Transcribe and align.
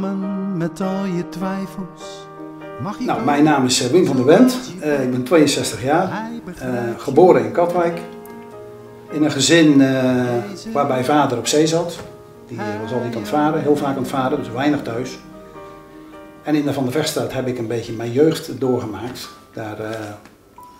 Samen 0.00 0.56
met 0.56 0.80
al 0.80 1.04
je 1.04 1.28
twijfels 1.28 2.26
mag 2.82 2.98
je. 2.98 3.04
Nou, 3.04 3.24
mijn 3.24 3.44
naam 3.44 3.64
is 3.64 3.82
eh, 3.82 3.90
Wim 3.90 4.06
van 4.06 4.16
der 4.16 4.24
Wendt. 4.24 4.56
Uh, 4.84 5.02
ik 5.02 5.10
ben 5.10 5.22
62 5.22 5.82
jaar, 5.82 6.30
uh, 6.62 6.80
geboren 6.96 7.44
in 7.44 7.52
Katwijk. 7.52 8.00
In 9.10 9.24
een 9.24 9.30
gezin 9.30 9.80
uh, 9.80 10.24
waarbij 10.72 11.04
vader 11.04 11.38
op 11.38 11.46
zee 11.46 11.66
zat. 11.66 11.98
Die 12.48 12.58
was 12.82 12.92
altijd 12.92 13.14
aan 13.14 13.20
het 13.20 13.30
varen, 13.30 13.62
heel 13.62 13.76
vaak 13.76 13.96
aan 13.96 14.02
het 14.02 14.08
varen, 14.08 14.38
dus 14.38 14.50
weinig 14.50 14.82
thuis. 14.82 15.18
En 16.42 16.54
in 16.54 16.64
de 16.64 16.72
Van 16.72 16.82
der 16.82 16.92
Vechtstraat 16.92 17.32
heb 17.32 17.46
ik 17.46 17.58
een 17.58 17.66
beetje 17.66 17.92
mijn 17.92 18.12
jeugd 18.12 18.60
doorgemaakt. 18.60 19.28
Daar 19.52 19.76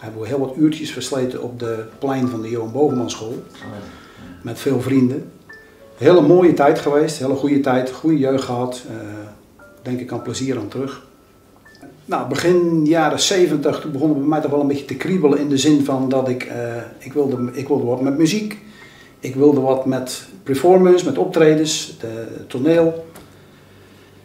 hebben 0.01 0.21
we 0.21 0.27
heel 0.27 0.39
wat 0.39 0.57
uurtjes 0.57 0.93
versleten 0.93 1.43
op 1.43 1.59
de 1.59 1.85
plein 1.99 2.29
van 2.29 2.43
de 2.43 2.51
Johan 2.51 2.73
Bovenmanschool. 2.73 3.43
Met 4.43 4.59
veel 4.59 4.81
vrienden. 4.81 5.33
Hele 5.99 6.21
mooie 6.21 6.55
tijd 6.55 6.79
geweest, 6.79 7.19
hele 7.19 7.35
goede 7.35 7.61
tijd, 7.61 7.91
goede 7.91 8.19
jeugd 8.19 8.45
gehad. 8.45 8.83
Uh, 8.91 8.97
denk 9.83 10.01
ik 10.01 10.13
aan 10.13 10.23
plezier 10.23 10.59
aan 10.59 10.69
terug. 10.69 11.07
Nou, 12.05 12.29
begin 12.29 12.85
jaren 12.85 13.21
70 13.21 13.81
toen 13.81 13.93
begon 13.93 14.09
het 14.09 14.19
bij 14.19 14.29
mij 14.29 14.41
toch 14.41 14.51
wel 14.51 14.61
een 14.61 14.67
beetje 14.67 14.85
te 14.85 14.97
kriebelen 14.97 15.39
in 15.39 15.49
de 15.49 15.57
zin 15.57 15.85
van 15.85 16.09
dat 16.09 16.29
ik, 16.29 16.45
uh, 16.45 16.53
ik, 16.99 17.13
wilde, 17.13 17.51
ik 17.53 17.69
wilde 17.69 17.85
wat 17.85 18.01
met 18.01 18.19
muziek. 18.19 18.59
Ik 19.21 19.35
wilde 19.35 19.61
wat 19.61 19.87
met 19.87 20.27
performance, 20.43 21.05
met 21.05 21.19
optredens, 21.19 21.97
de, 22.01 22.27
toneel. 22.47 23.07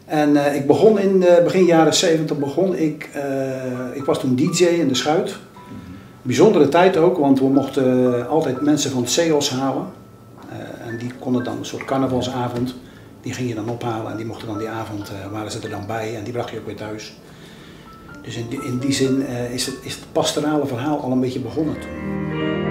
En 0.06 0.30
uh, 0.30 0.56
ik 0.56 0.68
begon 0.68 1.00
in 1.00 1.24
begin 1.44 1.66
jaren 1.66 1.94
70 1.94 2.38
begon 2.40 2.76
ik, 2.76 3.10
ik 3.94 4.04
was 4.04 4.20
toen 4.20 4.36
DJ 4.36 4.64
in 4.64 4.88
de 4.88 4.96
Schuit. 4.96 5.36
Bijzondere 6.22 6.70
tijd 6.70 6.98
ook, 6.98 7.18
want 7.18 7.40
we 7.40 7.48
mochten 7.48 8.28
altijd 8.28 8.62
mensen 8.62 8.92
van 8.92 9.08
CEOS 9.08 9.50
halen. 9.50 10.02
En 10.94 11.00
die 11.00 11.12
konden 11.20 11.44
dan 11.44 11.58
een 11.58 11.66
soort 11.66 11.86
carnavalsavond, 11.86 12.76
die 13.22 13.34
ging 13.34 13.50
je 13.50 13.56
dan 13.56 13.70
ophalen 13.70 14.12
en 14.12 14.18
die 14.18 14.26
mochten 14.26 14.48
dan 14.48 14.58
die 14.58 14.70
avond, 14.70 15.12
uh, 15.12 15.32
waren 15.32 15.52
ze 15.52 15.60
er 15.60 15.70
dan 15.70 15.86
bij 15.88 16.16
en 16.16 16.24
die 16.24 16.34
bracht 16.34 16.50
je 16.50 16.60
ook 16.60 16.66
weer 16.66 16.76
thuis. 16.76 17.14
Dus 18.22 18.36
in 18.36 18.48
die, 18.48 18.64
in 18.64 18.78
die 18.78 18.94
zin 18.94 19.22
uh, 19.22 19.54
is, 19.54 19.66
het, 19.66 19.76
is 19.82 19.96
het 19.96 20.06
pastorale 20.12 20.66
verhaal 20.68 21.00
al 21.00 21.12
een 21.12 21.20
beetje 21.20 21.40
begonnen 21.40 21.76
toen. 21.80 22.63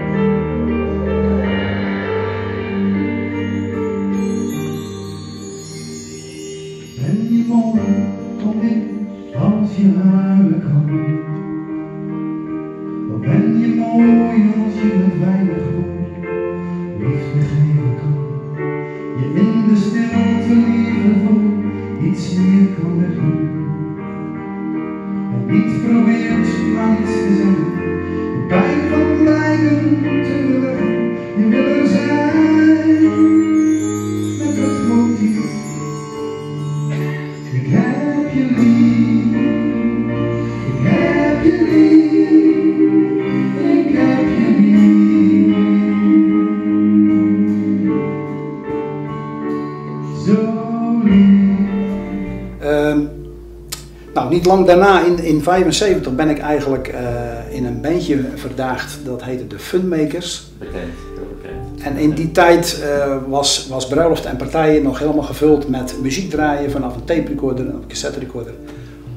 Niet 54.42 54.51
lang 54.51 54.67
daarna, 54.67 54.98
in 54.98 55.17
1975, 55.17 56.14
ben 56.14 56.29
ik 56.29 56.39
eigenlijk 56.39 56.95
uh, 56.95 57.55
in 57.57 57.67
een 57.67 57.80
bandje 57.80 58.25
verdaagd. 58.35 58.98
Dat 59.05 59.25
heette 59.25 59.47
de 59.47 59.58
Funmakers. 59.58 60.47
Bekend, 60.58 60.92
heel 61.14 61.27
bekend. 61.36 61.83
En 61.83 61.97
in 61.97 62.11
die 62.11 62.30
tijd 62.30 62.83
uh, 62.83 63.17
was, 63.29 63.67
was 63.69 63.86
bruiloft 63.86 64.25
en 64.25 64.36
partijen 64.36 64.83
nog 64.83 64.98
helemaal 64.98 65.23
gevuld 65.23 65.69
met 65.69 65.95
muziek 66.02 66.31
draaien 66.31 66.70
vanaf 66.70 66.95
een 66.95 67.05
tape 67.05 67.29
recorder 67.29 67.67
en 67.67 67.75
een 67.75 67.86
cassette 67.89 68.19
recorder. 68.19 68.52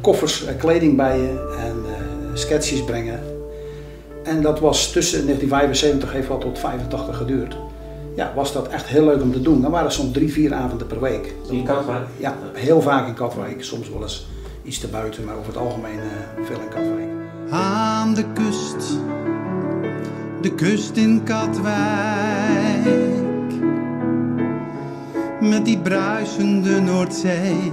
Koffers, 0.02 0.44
uh, 0.44 0.50
kleding 0.58 0.96
bij 0.96 1.18
je 1.18 1.56
en 1.59 1.75
sketches 2.34 2.84
brengen. 2.84 3.19
En 4.24 4.41
dat 4.41 4.59
was 4.59 4.91
tussen 4.91 5.25
1975, 5.25 6.12
heeft 6.12 6.28
wel 6.28 6.38
tot 6.38 6.59
85 6.59 7.18
geduurd. 7.18 7.58
Ja, 8.16 8.31
was 8.35 8.53
dat 8.53 8.68
echt 8.68 8.85
heel 8.85 9.06
leuk 9.06 9.22
om 9.22 9.31
te 9.31 9.41
doen. 9.41 9.62
Dan 9.62 9.72
waren 9.72 9.91
soms 9.91 10.14
drie, 10.14 10.31
vier 10.31 10.53
avonden 10.53 10.88
per 10.88 11.02
week. 11.02 11.34
In 11.50 11.64
Katwijk? 11.64 12.06
Ja, 12.18 12.35
heel 12.53 12.81
vaak 12.81 13.08
in 13.08 13.14
Katwijk. 13.14 13.64
Soms 13.64 13.90
wel 13.90 14.02
eens 14.02 14.28
iets 14.66 14.80
te 14.80 14.88
buiten, 14.88 15.24
maar 15.24 15.36
over 15.36 15.48
het 15.48 15.58
algemeen 15.58 15.96
uh, 15.96 16.46
veel 16.46 16.59
in 16.59 16.70
Katwijk. 16.70 17.09
Aan 17.50 18.14
de 18.14 18.26
kust, 18.34 19.00
de 20.42 20.53
kust 20.56 20.96
in 20.96 21.24
Katwijk. 21.24 21.66
Met 25.40 25.66
die 25.66 25.78
bruisende 25.78 26.80
Noordzee, 26.80 27.72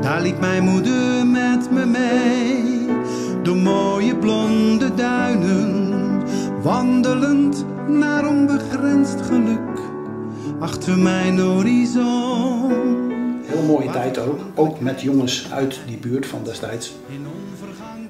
daar 0.00 0.22
liep 0.22 0.40
mijn 0.40 0.62
moeder 0.62 1.26
met 1.26 1.70
me 1.70 1.86
mee. 1.86 2.86
Door 3.42 3.56
mooie 3.56 4.16
blonde 4.16 4.94
duinen, 4.94 5.92
wandelend 6.62 7.64
naar 7.88 8.28
onbegrensd 8.28 9.20
geluk. 9.20 9.80
Achter 10.58 10.98
mijn 10.98 11.38
horizon 11.38 13.01
heel 13.52 13.62
mooie 13.62 13.90
tijd 13.90 14.18
ook. 14.18 14.40
Ook 14.54 14.80
met 14.80 15.00
jongens 15.00 15.48
uit 15.52 15.78
die 15.86 15.96
buurt 15.96 16.26
van 16.26 16.40
destijds. 16.44 16.94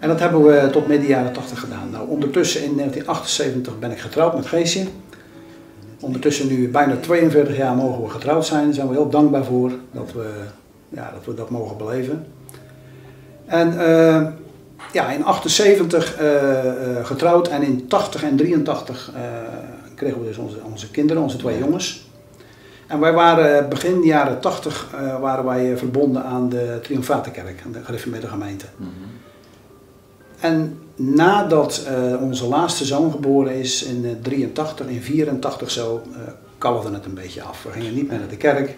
En 0.00 0.08
dat 0.08 0.20
hebben 0.20 0.44
we 0.44 0.68
tot 0.72 0.86
midden 0.86 1.08
jaren 1.08 1.32
80 1.32 1.60
gedaan. 1.60 1.90
Nou, 1.90 2.08
ondertussen 2.08 2.64
in 2.64 2.76
1978 2.76 3.78
ben 3.78 3.90
ik 3.90 3.98
getrouwd 3.98 4.34
met 4.34 4.46
Geesje. 4.46 4.86
Ondertussen 6.00 6.46
nu 6.46 6.68
bijna 6.68 6.96
42 6.96 7.56
jaar 7.56 7.74
mogen 7.74 8.02
we 8.02 8.08
getrouwd 8.08 8.46
zijn. 8.46 8.64
Daar 8.64 8.74
zijn 8.74 8.88
we 8.88 8.94
heel 8.94 9.08
dankbaar 9.08 9.44
voor 9.44 9.72
dat 9.92 10.12
we 10.12 10.30
ja, 10.88 11.10
dat, 11.14 11.24
we 11.24 11.34
dat 11.34 11.50
mogen 11.50 11.76
beleven. 11.76 12.26
En 13.46 13.72
uh, 13.72 14.26
ja, 14.92 15.10
in 15.10 15.24
78 15.24 16.20
uh, 16.20 16.26
uh, 16.26 17.04
getrouwd 17.04 17.48
en 17.48 17.62
in 17.62 17.86
80 17.88 18.22
en 18.22 18.36
83 18.36 19.12
kregen 19.94 20.20
we 20.20 20.26
dus 20.26 20.36
onze, 20.36 20.56
onze 20.70 20.90
kinderen, 20.90 21.22
onze 21.22 21.36
twee 21.36 21.58
jongens. 21.58 22.10
En 22.92 23.00
wij 23.00 23.12
waren 23.12 23.68
begin 23.68 24.02
jaren 24.02 24.40
80 24.40 24.90
uh, 24.94 25.20
waren 25.20 25.44
wij 25.44 25.76
verbonden 25.76 26.24
aan 26.24 26.48
de 26.48 26.78
Triomfatenkerk, 26.82 27.62
aan 27.64 27.72
de 27.72 27.84
gereformeerde 27.84 28.26
gemeente. 28.26 28.64
Mm 28.76 28.86
-hmm. 28.86 29.10
En 30.40 30.78
nadat 30.96 31.86
uh, 31.88 32.22
onze 32.22 32.46
laatste 32.46 32.84
zoon 32.84 33.10
geboren 33.10 33.54
is 33.54 33.82
in 33.82 34.04
uh, 34.04 34.10
83, 34.22 34.86
in 34.86 35.02
84 35.02 35.70
zo, 35.70 36.02
uh, 36.10 36.16
kalfde 36.58 36.92
het 36.92 37.04
een 37.04 37.14
beetje 37.14 37.42
af. 37.42 37.62
We 37.62 37.70
gingen 37.70 37.94
niet 37.94 38.08
meer 38.08 38.18
naar 38.18 38.28
de 38.28 38.36
kerk. 38.36 38.76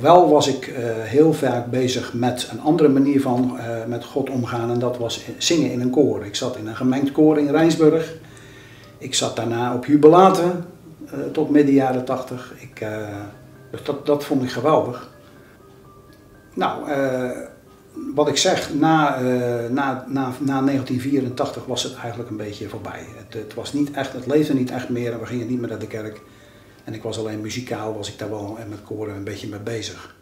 wel 0.00 0.28
was 0.28 0.48
ik 0.48 0.72
heel 1.02 1.32
vaak 1.32 1.66
bezig 1.66 2.14
met 2.14 2.48
een 2.52 2.60
andere 2.60 2.88
manier 2.88 3.20
van 3.20 3.58
met 3.86 4.04
God 4.04 4.30
omgaan 4.30 4.70
en 4.70 4.78
dat 4.78 4.98
was 4.98 5.24
zingen 5.38 5.72
in 5.72 5.80
een 5.80 5.90
koor. 5.90 6.24
Ik 6.24 6.34
zat 6.34 6.56
in 6.56 6.66
een 6.66 6.76
gemengd 6.76 7.12
koor 7.12 7.38
in 7.38 7.50
Rijnsburg. 7.50 8.14
Ik 8.98 9.14
zat 9.14 9.36
daarna 9.36 9.74
op 9.74 9.86
jubilaten 9.86 10.64
tot 11.32 11.50
midden 11.50 11.74
jaren 11.74 12.04
80. 12.04 12.54
Ik, 12.56 12.80
uh, 12.80 13.08
dus 13.70 13.84
dat, 13.84 14.06
dat 14.06 14.24
vond 14.24 14.42
ik 14.42 14.50
geweldig. 14.50 15.10
Nou, 16.54 16.90
uh, 16.90 17.30
wat 18.14 18.28
ik 18.28 18.36
zeg, 18.36 18.74
na, 18.74 19.20
na, 19.70 20.04
na, 20.08 20.32
na 20.38 20.62
1984 20.62 21.64
was 21.64 21.82
het 21.82 21.94
eigenlijk 21.94 22.30
een 22.30 22.36
beetje 22.36 22.68
voorbij. 22.68 23.04
Het, 23.16 23.34
het, 23.34 23.54
was 23.54 23.72
niet 23.72 23.90
echt, 23.90 24.12
het 24.12 24.26
leefde 24.26 24.54
niet 24.54 24.70
echt 24.70 24.88
meer 24.88 25.12
en 25.12 25.20
we 25.20 25.26
gingen 25.26 25.46
niet 25.46 25.60
meer 25.60 25.68
naar 25.68 25.78
de 25.78 25.86
kerk. 25.86 26.20
En 26.84 26.94
ik 26.94 27.02
was 27.02 27.18
alleen 27.18 27.40
muzikaal, 27.40 27.96
was 27.96 28.12
ik 28.12 28.18
daar 28.18 28.30
wel 28.30 28.58
met 28.68 28.82
koren 28.84 29.14
een 29.14 29.24
beetje 29.24 29.48
mee 29.48 29.60
bezig. 29.60 30.16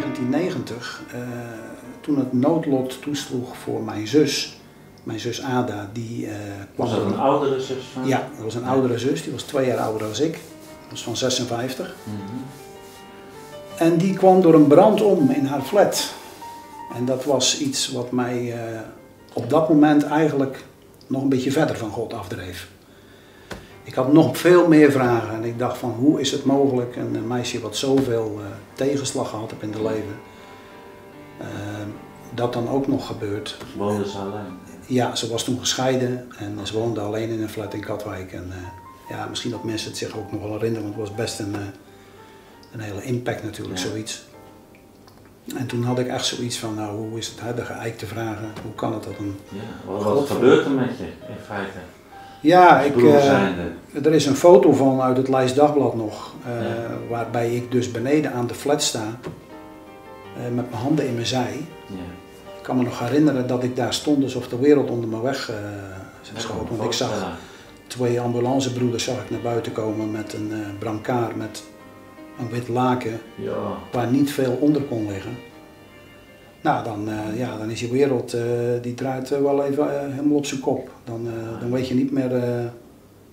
1990, 0.00 1.02
uh, 1.14 1.20
toen 2.00 2.18
het 2.18 2.32
noodlot 2.32 3.02
toesloeg 3.02 3.56
voor 3.56 3.82
mijn 3.82 4.06
zus, 4.06 4.58
mijn 5.02 5.20
zus 5.20 5.42
Ada, 5.42 5.90
die 5.92 6.26
uh, 6.26 6.32
kwam... 6.74 6.88
Was 6.88 6.96
dat 6.96 7.06
een 7.06 7.18
oudere 7.18 7.60
zus 7.60 7.84
van? 7.92 8.06
Ja, 8.06 8.28
dat 8.34 8.44
was 8.44 8.54
een 8.54 8.64
oudere 8.64 8.98
zus, 8.98 9.22
die 9.22 9.32
was 9.32 9.42
twee 9.42 9.66
jaar 9.66 9.78
ouder 9.78 10.08
dan 10.12 10.24
ik. 10.24 10.32
Dat 10.32 10.90
was 10.90 11.02
van 11.02 11.16
56. 11.16 11.94
Mm 12.04 12.14
-hmm. 12.14 12.44
En 13.76 13.96
die 13.96 14.14
kwam 14.14 14.40
door 14.40 14.54
een 14.54 14.66
brand 14.66 15.02
om 15.02 15.30
in 15.30 15.46
haar 15.46 15.62
flat. 15.62 16.12
En 16.94 17.04
dat 17.04 17.24
was 17.24 17.58
iets 17.58 17.92
wat 17.92 18.10
mij 18.10 18.42
uh, 18.42 18.80
op 19.32 19.50
dat 19.50 19.68
moment 19.68 20.04
eigenlijk 20.04 20.64
nog 21.06 21.22
een 21.22 21.28
beetje 21.28 21.52
verder 21.52 21.76
van 21.76 21.90
God 21.90 22.12
afdreef. 22.12 22.68
Ik 23.84 23.94
had 23.94 24.12
nog 24.12 24.38
veel 24.38 24.68
meer 24.68 24.92
vragen 24.92 25.34
en 25.34 25.44
ik 25.44 25.58
dacht 25.58 25.78
van 25.78 25.90
hoe 25.90 26.20
is 26.20 26.30
het 26.30 26.44
mogelijk, 26.44 26.96
een 26.96 27.26
meisje 27.26 27.60
wat 27.60 27.76
zoveel 27.76 28.36
uh, 28.38 28.46
tegenslag 28.72 29.28
gehad 29.30 29.50
heeft 29.50 29.62
in 29.62 29.72
het 29.72 29.80
leven, 29.80 30.18
uh, 31.40 31.46
dat 32.34 32.52
dan 32.52 32.68
ook 32.68 32.86
nog 32.86 33.06
gebeurt. 33.06 33.56
Woonde 33.76 34.08
ze 34.08 34.18
alleen? 34.18 34.58
Ja, 34.86 35.14
ze 35.14 35.28
was 35.28 35.44
toen 35.44 35.58
gescheiden 35.58 36.28
en 36.38 36.58
ze 36.62 36.78
woonde 36.78 37.00
alleen 37.00 37.28
in 37.28 37.42
een 37.42 37.48
flat 37.48 37.74
in 37.74 37.80
Katwijk. 37.80 38.32
En 38.32 38.46
uh, 38.48 38.54
ja, 39.16 39.26
misschien 39.26 39.50
dat 39.50 39.64
mensen 39.64 39.88
het 39.88 39.98
zich 39.98 40.18
ook 40.18 40.32
nog 40.32 40.42
wel 40.42 40.52
herinneren, 40.52 40.82
want 40.82 40.94
het 40.98 41.08
was 41.08 41.16
best 41.16 41.38
een, 41.38 41.54
een 42.72 42.80
hele 42.80 43.02
impact 43.02 43.42
natuurlijk, 43.42 43.78
ja. 43.78 43.88
zoiets. 43.88 44.24
En 45.56 45.66
toen 45.66 45.82
had 45.82 45.98
ik 45.98 46.06
echt 46.06 46.26
zoiets 46.26 46.58
van, 46.58 46.74
nou 46.74 46.96
hoe 46.96 47.18
is 47.18 47.28
het, 47.28 47.40
hè, 47.40 47.54
de 47.54 47.64
geëikte 47.64 48.06
vragen, 48.06 48.52
hoe 48.62 48.74
kan 48.74 48.92
het 48.92 49.02
dat 49.02 49.18
een... 49.18 49.38
Ja, 49.48 49.92
wat, 49.92 50.02
wat 50.02 50.30
gebeurt 50.30 50.64
er 50.64 50.70
met 50.70 50.98
je 50.98 51.04
in 51.04 51.44
feite? 51.46 51.78
Ja, 52.44 52.80
ik, 52.80 52.96
uh, 52.96 54.04
er 54.04 54.12
is 54.12 54.26
een 54.26 54.36
foto 54.36 54.72
van 54.72 55.00
uit 55.00 55.16
het 55.16 55.28
Lijst 55.28 55.56
Dagblad 55.56 55.94
nog, 55.94 56.34
uh, 56.46 56.62
ja. 56.62 56.98
waarbij 57.08 57.54
ik 57.54 57.70
dus 57.70 57.90
beneden 57.90 58.32
aan 58.32 58.46
de 58.46 58.54
flat 58.54 58.82
sta, 58.82 59.18
uh, 60.36 60.54
met 60.54 60.70
mijn 60.70 60.82
handen 60.82 61.06
in 61.06 61.14
mijn 61.14 61.26
zij. 61.26 61.66
Ja. 61.86 61.94
Ik 62.56 62.62
kan 62.62 62.76
me 62.76 62.82
nog 62.82 62.98
herinneren 62.98 63.46
dat 63.46 63.62
ik 63.62 63.76
daar 63.76 63.94
stond 63.94 64.22
alsof 64.22 64.48
de 64.48 64.58
wereld 64.58 64.90
onder 64.90 65.08
me 65.08 65.20
weg 65.20 65.52
schoot. 66.36 66.68
Want 66.68 66.82
ik 66.82 66.92
zag 66.92 67.38
twee 67.86 68.20
ambulancebroeders 68.20 69.04
zag 69.04 69.22
ik 69.22 69.30
naar 69.30 69.40
buiten 69.40 69.72
komen 69.72 70.10
met 70.10 70.32
een 70.32 70.52
brancard 70.78 71.36
met 71.36 71.64
een 72.38 72.50
wit 72.50 72.68
laken 72.68 73.20
ja. 73.34 73.52
waar 73.92 74.06
niet 74.10 74.32
veel 74.32 74.58
onder 74.60 74.82
kon 74.82 75.06
liggen. 75.06 75.36
Nou, 76.64 76.84
dan, 76.84 77.08
uh, 77.08 77.38
ja, 77.38 77.56
dan 77.56 77.70
is 77.70 77.80
je 77.80 77.90
wereld, 77.90 78.34
uh, 78.34 78.42
die 78.82 78.94
draait 78.94 79.32
uh, 79.32 79.38
wel 79.38 79.64
even 79.64 80.12
helemaal 80.12 80.36
op 80.36 80.46
zijn 80.46 80.60
kop. 80.60 80.90
Dan, 81.04 81.28
dan 81.60 81.70
weet 81.70 81.88
je 81.88 81.94
niet 81.94 82.10
meer 82.10 82.30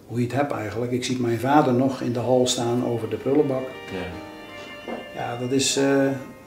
hoe 0.07 0.17
je 0.17 0.23
het 0.25 0.35
hebt 0.35 0.51
eigenlijk. 0.51 0.91
Ik 0.91 1.03
zie 1.03 1.19
mijn 1.19 1.39
vader 1.39 1.73
nog 1.73 2.01
in 2.01 2.13
de 2.13 2.19
hal 2.19 2.47
staan 2.47 2.85
over 2.85 3.09
de 3.09 3.15
prullenbak. 3.15 3.63
Ja, 3.91 4.93
ja 5.15 5.37
dat, 5.37 5.51
is, 5.51 5.73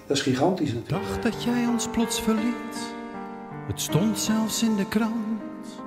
dat 0.07 0.17
is 0.17 0.23
gigantisch 0.23 0.73
natuurlijk. 0.73 1.09
Dacht 1.09 1.23
dat 1.23 1.43
jij 1.43 1.67
ons 1.67 1.89
plots 1.89 2.21
verliet, 2.21 2.95
het 3.67 3.81
stond 3.81 4.19
zelfs 4.19 4.63
in 4.63 4.77
de 4.77 4.89
krant. 4.89 5.83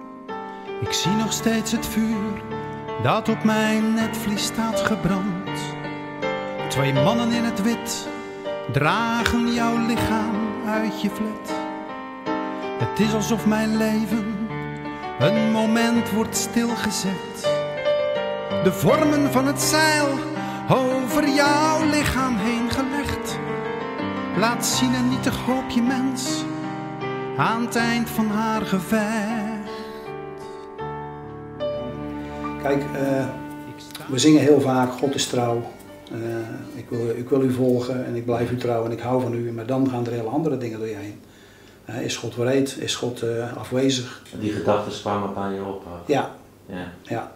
Ik 0.81 0.91
zie 0.91 1.11
nog 1.11 1.33
steeds 1.33 1.71
het 1.71 1.85
vuur 1.85 2.41
dat 3.03 3.29
op 3.29 3.43
mijn 3.43 3.93
netvlies 3.93 4.43
staat 4.43 4.79
gebrand. 4.79 5.49
Twee 6.69 6.93
mannen 6.93 7.31
in 7.31 7.43
het 7.43 7.61
wit 7.61 8.07
dragen 8.71 9.53
jouw 9.53 9.85
lichaam 9.85 10.36
uit 10.67 11.01
je. 11.01 11.09
Het 12.77 12.99
is 12.99 13.13
alsof 13.13 13.45
mijn 13.45 13.77
leven 13.77 14.35
een 15.19 15.51
moment 15.51 16.11
wordt 16.11 16.37
stilgezet. 16.37 17.41
De 18.63 18.71
vormen 18.71 19.31
van 19.31 19.47
het 19.47 19.61
zeil 19.61 20.07
over 20.69 21.29
jouw 21.29 21.85
lichaam 21.85 22.35
heen 22.35 22.71
gelegd. 22.71 23.37
Laat 24.37 24.65
zien 24.65 24.93
een 24.93 25.09
nietig 25.09 25.37
hoopje 25.37 25.81
mens 25.81 26.43
aan 27.37 27.61
het 27.61 27.75
eind 27.75 28.09
van 28.09 28.29
haar 28.29 28.61
gevecht. 28.61 29.71
Kijk, 32.61 32.83
uh, 32.83 33.25
we 34.07 34.19
zingen 34.19 34.41
heel 34.41 34.61
vaak 34.61 34.91
God 34.91 35.15
is 35.15 35.27
trouw. 35.27 35.61
Uh, 36.11 36.19
ik, 36.75 36.85
wil, 36.89 37.09
ik 37.09 37.29
wil 37.29 37.41
u 37.41 37.51
volgen 37.51 38.05
en 38.05 38.15
ik 38.15 38.25
blijf 38.25 38.51
u 38.51 38.57
trouw 38.57 38.85
en 38.85 38.91
ik 38.91 38.99
hou 38.99 39.21
van 39.21 39.33
u. 39.33 39.51
Maar 39.51 39.65
dan 39.65 39.89
gaan 39.89 40.05
er 40.05 40.11
hele 40.11 40.29
andere 40.29 40.57
dingen 40.57 40.79
door 40.79 40.87
je 40.87 40.95
heen. 40.95 41.19
Uh, 41.89 42.01
is 42.01 42.17
God 42.17 42.35
wreed? 42.35 42.77
Is 42.79 42.95
God 42.95 43.23
uh, 43.23 43.57
afwezig? 43.57 44.23
Die 44.39 44.51
gedachten 44.51 45.01
kwamen 45.01 45.33
bij 45.33 45.53
je 45.53 45.63
op? 45.63 45.83
Ja. 46.05 46.31
ja. 46.65 46.91
ja. 47.03 47.31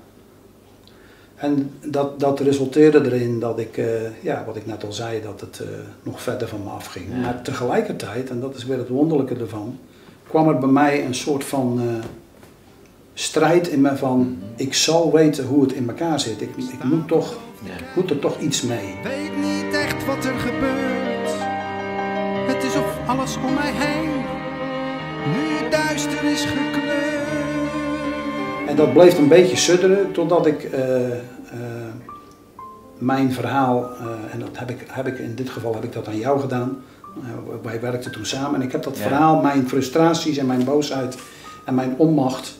En 1.35 1.71
dat, 1.85 2.19
dat 2.19 2.39
resulteerde 2.39 3.05
erin 3.05 3.39
dat 3.39 3.59
ik, 3.59 3.81
ja, 4.21 4.43
wat 4.45 4.55
ik 4.55 4.65
net 4.65 4.83
al 4.83 4.93
zei, 4.93 5.21
dat 5.21 5.41
het 5.41 5.61
nog 6.03 6.21
verder 6.21 6.47
van 6.47 6.63
me 6.63 6.69
afging. 6.69 7.05
Ja. 7.09 7.15
Maar 7.15 7.41
tegelijkertijd, 7.41 8.29
en 8.29 8.39
dat 8.39 8.55
is 8.55 8.65
weer 8.65 8.77
het 8.77 8.89
wonderlijke 8.89 9.35
ervan, 9.35 9.79
kwam 10.27 10.47
er 10.47 10.57
bij 10.57 10.69
mij 10.69 11.05
een 11.05 11.15
soort 11.15 11.43
van 11.43 11.81
strijd 13.13 13.67
in 13.67 13.81
me 13.81 13.95
van, 13.95 14.37
ik 14.55 14.73
zal 14.73 15.11
weten 15.11 15.45
hoe 15.45 15.61
het 15.61 15.73
in 15.73 15.89
elkaar 15.89 16.19
zit. 16.19 16.41
Ik, 16.41 16.49
ik 16.57 16.83
moet 16.83 17.07
toch 17.07 17.37
ja. 17.63 17.71
moet 17.95 18.09
er 18.09 18.19
toch 18.19 18.39
iets 18.39 18.61
mee. 18.61 18.95
Weet 19.03 19.37
niet 19.37 19.73
echt 19.73 20.05
wat 20.05 20.25
er 20.25 20.39
gebeurt. 20.39 21.29
Het 22.47 22.63
is 22.63 22.75
of 22.75 22.97
alles 23.07 23.35
om 23.35 23.53
mij 23.53 23.71
heen 23.73 24.09
nu 25.25 25.69
duister 25.69 26.23
is 26.23 26.45
gekleurd. 26.45 27.11
En 28.67 28.75
dat 28.75 28.93
bleef 28.93 29.17
een 29.17 29.27
beetje 29.27 29.57
sudderen 29.57 30.11
totdat 30.11 30.45
ik 30.45 30.63
uh, 30.63 30.79
uh, 30.79 31.17
mijn 32.97 33.33
verhaal, 33.33 33.83
uh, 33.83 34.33
en 34.33 34.39
dat 34.39 34.49
heb 34.53 34.69
ik, 34.69 34.85
heb 34.87 35.07
ik 35.07 35.19
in 35.19 35.35
dit 35.35 35.49
geval 35.49 35.73
heb 35.73 35.83
ik 35.83 35.93
dat 35.93 36.07
aan 36.07 36.17
jou 36.17 36.39
gedaan. 36.39 36.83
wij 37.61 37.81
werkten 37.81 38.11
toen 38.11 38.25
samen 38.25 38.55
en 38.55 38.61
ik 38.65 38.71
heb 38.71 38.83
dat 38.83 38.97
ja. 38.97 39.03
verhaal, 39.03 39.41
mijn 39.41 39.67
frustraties 39.67 40.37
en 40.37 40.45
mijn 40.45 40.63
boosheid 40.63 41.17
en 41.65 41.75
mijn 41.75 41.93
onmacht 41.97 42.57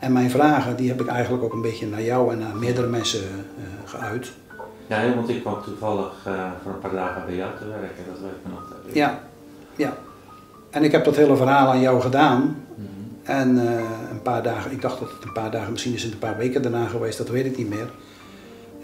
en 0.00 0.12
mijn 0.12 0.30
vragen, 0.30 0.76
die 0.76 0.88
heb 0.88 1.00
ik 1.00 1.06
eigenlijk 1.06 1.44
ook 1.44 1.52
een 1.52 1.62
beetje 1.62 1.86
naar 1.86 2.02
jou 2.02 2.32
en 2.32 2.38
naar 2.38 2.56
meerdere 2.56 2.86
mensen 2.86 3.20
uh, 3.20 3.64
geuit. 3.84 4.32
Ja, 4.86 5.14
want 5.14 5.28
ik 5.28 5.40
kwam 5.40 5.62
toevallig 5.62 6.12
uh, 6.26 6.50
voor 6.62 6.72
een 6.72 6.78
paar 6.78 6.90
dagen 6.90 7.22
bij 7.26 7.34
jou 7.34 7.50
te 7.58 7.68
werken, 7.68 8.04
dat 8.12 8.20
weet 8.20 8.30
ik 8.30 8.50
nog. 8.50 8.62
Ja, 8.92 9.20
ja. 9.76 9.96
En 10.70 10.84
ik 10.84 10.92
heb 10.92 11.04
dat 11.04 11.16
hele 11.16 11.36
verhaal 11.36 11.68
aan 11.68 11.80
jou 11.80 12.00
gedaan. 12.00 12.40
Mm 12.40 12.56
-hmm. 12.76 13.34
En 13.34 13.56
uh, 13.56 13.72
een 14.10 14.22
paar 14.22 14.42
dagen, 14.42 14.70
ik 14.70 14.82
dacht 14.82 14.98
dat 14.98 15.10
het 15.10 15.24
een 15.24 15.32
paar 15.32 15.50
dagen, 15.50 15.72
misschien 15.72 15.94
is 15.94 16.02
het 16.02 16.12
een 16.12 16.18
paar 16.18 16.36
weken 16.36 16.62
daarna 16.62 16.86
geweest, 16.86 17.18
dat 17.18 17.28
weet 17.28 17.46
ik 17.46 17.56
niet 17.56 17.68
meer. 17.68 17.90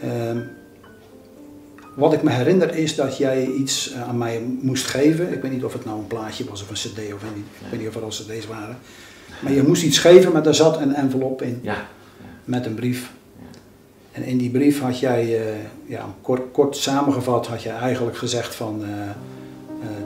Uh, 0.05 0.41
wat 1.97 2.13
ik 2.13 2.23
me 2.23 2.31
herinner 2.31 2.75
is 2.75 2.95
dat 2.95 3.17
jij 3.17 3.47
iets 3.47 3.95
aan 4.09 4.19
mij 4.19 4.43
moest 4.61 4.87
geven. 4.87 5.33
Ik 5.33 5.43
weet 5.43 5.53
niet 5.53 5.65
of 5.65 5.73
het 5.73 5.85
nou 5.85 5.99
een 5.99 6.07
plaatje 6.07 6.45
was 6.45 6.63
of 6.63 6.69
een 6.69 6.75
cd 6.75 6.99
of 7.15 7.23
niet. 7.35 7.45
Ik 7.61 7.71
weet 7.71 7.81
niet 7.81 7.89
of 7.89 7.95
er 7.95 8.03
al 8.03 8.09
cd's 8.09 8.47
waren. 8.47 8.79
Maar 9.41 9.53
je 9.53 9.63
moest 9.63 9.83
iets 9.83 9.99
geven, 9.99 10.33
maar 10.33 10.43
daar 10.43 10.55
zat 10.55 10.81
een 10.81 10.95
envelop 10.95 11.43
in. 11.43 11.59
Ja. 11.63 11.77
Met 12.45 12.67
een 12.67 12.75
brief. 12.75 13.13
En 14.13 14.23
in 14.23 14.39
die 14.39 14.51
brief 14.51 14.81
had 14.81 14.99
jij, 14.99 15.25
uh, 15.25 15.41
ja, 15.87 16.05
kort, 16.21 16.43
kort 16.53 16.77
samengevat, 16.77 17.47
had 17.47 17.63
je 17.63 17.71
eigenlijk 17.71 18.17
gezegd 18.17 18.55
van, 18.55 18.81
uh, 18.83 18.89
uh, 18.89 19.05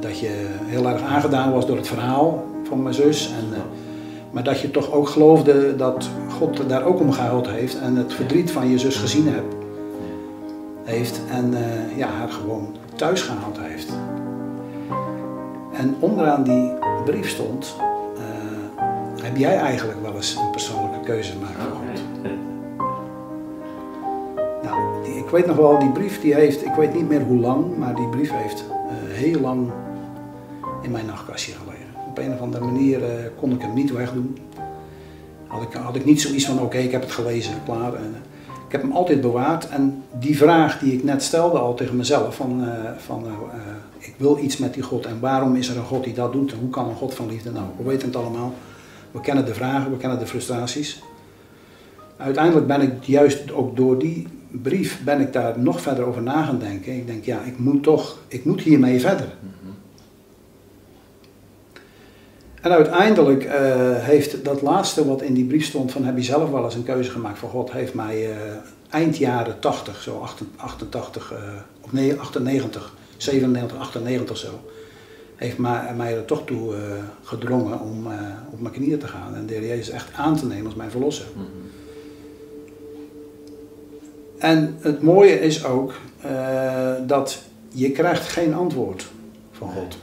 dat 0.00 0.18
je 0.18 0.46
heel 0.64 0.88
erg 0.88 1.02
aangedaan 1.02 1.52
was 1.52 1.66
door 1.66 1.76
het 1.76 1.88
verhaal 1.88 2.44
van 2.68 2.82
mijn 2.82 2.94
zus. 2.94 3.30
En, 3.38 3.62
maar 4.30 4.44
dat 4.44 4.60
je 4.60 4.70
toch 4.70 4.92
ook 4.92 5.08
geloofde 5.08 5.76
dat 5.76 6.08
God 6.28 6.68
daar 6.68 6.84
ook 6.84 7.00
om 7.00 7.12
gehuild 7.12 7.48
heeft 7.48 7.78
en 7.78 7.96
het 7.96 8.12
verdriet 8.12 8.50
van 8.50 8.70
je 8.70 8.78
zus 8.78 8.96
gezien 8.96 9.28
hebt, 9.28 9.54
heeft. 10.90 11.20
En 11.30 11.54
ja, 11.96 12.08
haar 12.08 12.28
gewoon 12.28 12.76
thuis 12.96 13.22
gehaald 13.22 13.58
heeft. 13.60 13.92
En 15.72 15.96
onderaan 16.00 16.42
die 16.42 16.72
brief 17.04 17.28
stond, 17.28 17.74
heb 19.22 19.36
jij 19.36 19.56
eigenlijk 19.56 20.02
wel 20.02 20.14
eens 20.14 20.34
een 20.34 20.50
persoonlijke 20.50 21.00
keuze 21.04 21.32
gemaakt 21.32 21.54
voor 21.62 21.70
God? 21.70 22.02
Nou, 24.62 25.04
die, 25.04 25.14
ik 25.14 25.28
weet 25.28 25.46
nog 25.46 25.56
wel, 25.56 25.78
die 25.78 25.90
brief 25.90 26.20
die 26.20 26.34
heeft, 26.34 26.64
ik 26.64 26.72
weet 26.72 26.94
niet 26.94 27.08
meer 27.08 27.22
hoe 27.22 27.38
lang, 27.38 27.76
maar 27.76 27.94
die 27.94 28.08
brief 28.08 28.30
heeft 28.32 28.64
uh, 28.70 29.16
heel 29.16 29.40
lang 29.40 29.70
in 30.82 30.90
mijn 30.90 31.06
nachtkastje 31.06 31.52
gelegen. 31.52 31.86
Op 32.08 32.18
een 32.18 32.32
of 32.32 32.40
andere 32.40 32.64
manier 32.64 33.00
kon 33.40 33.52
ik 33.52 33.60
hem 33.60 33.74
niet 33.74 33.92
wegdoen. 33.92 34.38
Had 35.46 35.62
ik, 35.62 35.72
had 35.72 35.96
ik 35.96 36.04
niet 36.04 36.20
zoiets 36.20 36.46
van, 36.46 36.54
oké, 36.54 36.64
okay, 36.64 36.82
ik 36.82 36.92
heb 36.92 37.00
het 37.00 37.12
gelezen, 37.12 37.54
klaar. 37.64 37.94
En, 37.94 38.14
ik 38.70 38.76
heb 38.76 38.82
hem 38.82 38.96
altijd 38.96 39.20
bewaard 39.20 39.68
en 39.68 40.02
die 40.18 40.36
vraag 40.36 40.78
die 40.78 40.92
ik 40.92 41.04
net 41.04 41.22
stelde 41.22 41.58
al 41.58 41.74
tegen 41.74 41.96
mezelf, 41.96 42.36
van, 42.36 42.64
van 42.96 43.26
ik 43.98 44.14
wil 44.16 44.38
iets 44.38 44.56
met 44.56 44.74
die 44.74 44.82
God 44.82 45.06
en 45.06 45.20
waarom 45.20 45.54
is 45.54 45.68
er 45.68 45.76
een 45.76 45.84
God 45.84 46.04
die 46.04 46.14
dat 46.14 46.32
doet 46.32 46.52
en 46.52 46.58
hoe 46.58 46.70
kan 46.70 46.88
een 46.88 46.94
God 46.94 47.14
van 47.14 47.28
liefde? 47.28 47.50
Nou, 47.50 47.66
we 47.76 47.84
weten 47.84 48.06
het 48.06 48.16
allemaal. 48.16 48.54
We 49.10 49.20
kennen 49.20 49.44
de 49.44 49.54
vragen, 49.54 49.90
we 49.90 49.96
kennen 49.96 50.18
de 50.18 50.26
frustraties. 50.26 51.02
Uiteindelijk 52.16 52.66
ben 52.66 52.80
ik 52.80 53.04
juist 53.04 53.52
ook 53.52 53.76
door 53.76 53.98
die 53.98 54.26
brief 54.50 55.04
ben 55.04 55.20
ik 55.20 55.32
daar 55.32 55.58
nog 55.58 55.80
verder 55.80 56.04
over 56.04 56.22
na 56.22 56.42
gaan 56.42 56.58
denken. 56.58 56.96
Ik 56.96 57.06
denk, 57.06 57.24
ja, 57.24 57.42
ik 57.42 57.58
moet 57.58 57.82
toch, 57.82 58.18
ik 58.28 58.44
moet 58.44 58.60
hiermee 58.60 59.00
verder. 59.00 59.28
En 62.60 62.70
uiteindelijk 62.70 63.44
uh, 63.44 63.52
heeft 63.96 64.44
dat 64.44 64.62
laatste 64.62 65.06
wat 65.06 65.22
in 65.22 65.34
die 65.34 65.44
brief 65.44 65.64
stond 65.64 65.92
van 65.92 66.04
heb 66.04 66.16
je 66.16 66.22
zelf 66.22 66.50
wel 66.50 66.64
eens 66.64 66.74
een 66.74 66.82
keuze 66.82 67.10
gemaakt 67.10 67.38
voor 67.38 67.48
God, 67.48 67.72
heeft 67.72 67.94
mij 67.94 68.28
uh, 68.28 68.36
eind 68.90 69.16
jaren 69.16 69.60
80, 69.60 70.02
zo 70.02 70.26
88, 70.56 71.32
uh, 71.32 71.38
of 71.80 71.92
nee, 71.92 72.20
98, 72.20 72.94
97, 73.16 73.78
98 73.78 74.36
zo, 74.36 74.48
heeft 75.36 75.58
mij, 75.58 75.94
mij 75.96 76.16
er 76.16 76.24
toch 76.24 76.44
toe 76.44 76.74
gedrongen 77.22 77.80
om 77.80 78.06
op 78.50 78.60
mijn 78.60 78.74
knieën 78.74 78.98
te 78.98 79.06
gaan 79.06 79.34
en 79.34 79.46
de 79.46 79.54
Heer 79.54 79.66
Jezus 79.66 79.90
echt 79.90 80.12
aan 80.14 80.36
te 80.36 80.46
nemen 80.46 80.66
als 80.66 80.74
mijn 80.74 80.90
verlosser. 80.90 81.26
Mm 81.34 81.42
-hmm. 81.42 81.70
En 84.38 84.76
het 84.80 85.02
mooie 85.02 85.40
is 85.40 85.64
ook 85.64 85.94
dat 87.06 87.42
je 87.68 87.90
krijgt 87.90 88.28
geen 88.28 88.54
antwoord 88.54 89.06
van 89.52 89.70
God 89.70 89.96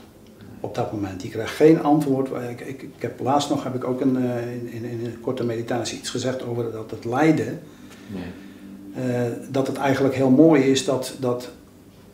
op 0.60 0.74
dat 0.74 0.92
moment. 0.92 1.22
Je 1.22 1.28
krijgt 1.28 1.54
geen 1.54 1.82
antwoord. 1.82 2.28
Ik, 2.50 2.60
ik, 2.60 2.82
ik 2.82 2.90
heb, 2.98 3.20
laatst 3.20 3.48
nog 3.48 3.64
heb 3.64 3.74
ik 3.74 3.84
ook 3.84 4.00
een, 4.00 4.16
in, 4.16 4.72
in, 4.72 4.84
in, 4.84 5.04
een 5.04 5.20
korte 5.20 5.44
meditatie 5.44 5.98
iets 5.98 6.10
gezegd 6.10 6.46
over 6.46 6.72
dat 6.72 6.90
het 6.90 7.04
lijden. 7.04 7.60
Nee. 8.06 8.22
eh, 9.06 9.32
dat 9.50 9.66
het 9.66 9.76
eigenlijk 9.76 10.14
heel 10.14 10.30
mooi 10.30 10.62
is 10.62 10.84
dat, 10.84 11.14
dat, 11.18 11.48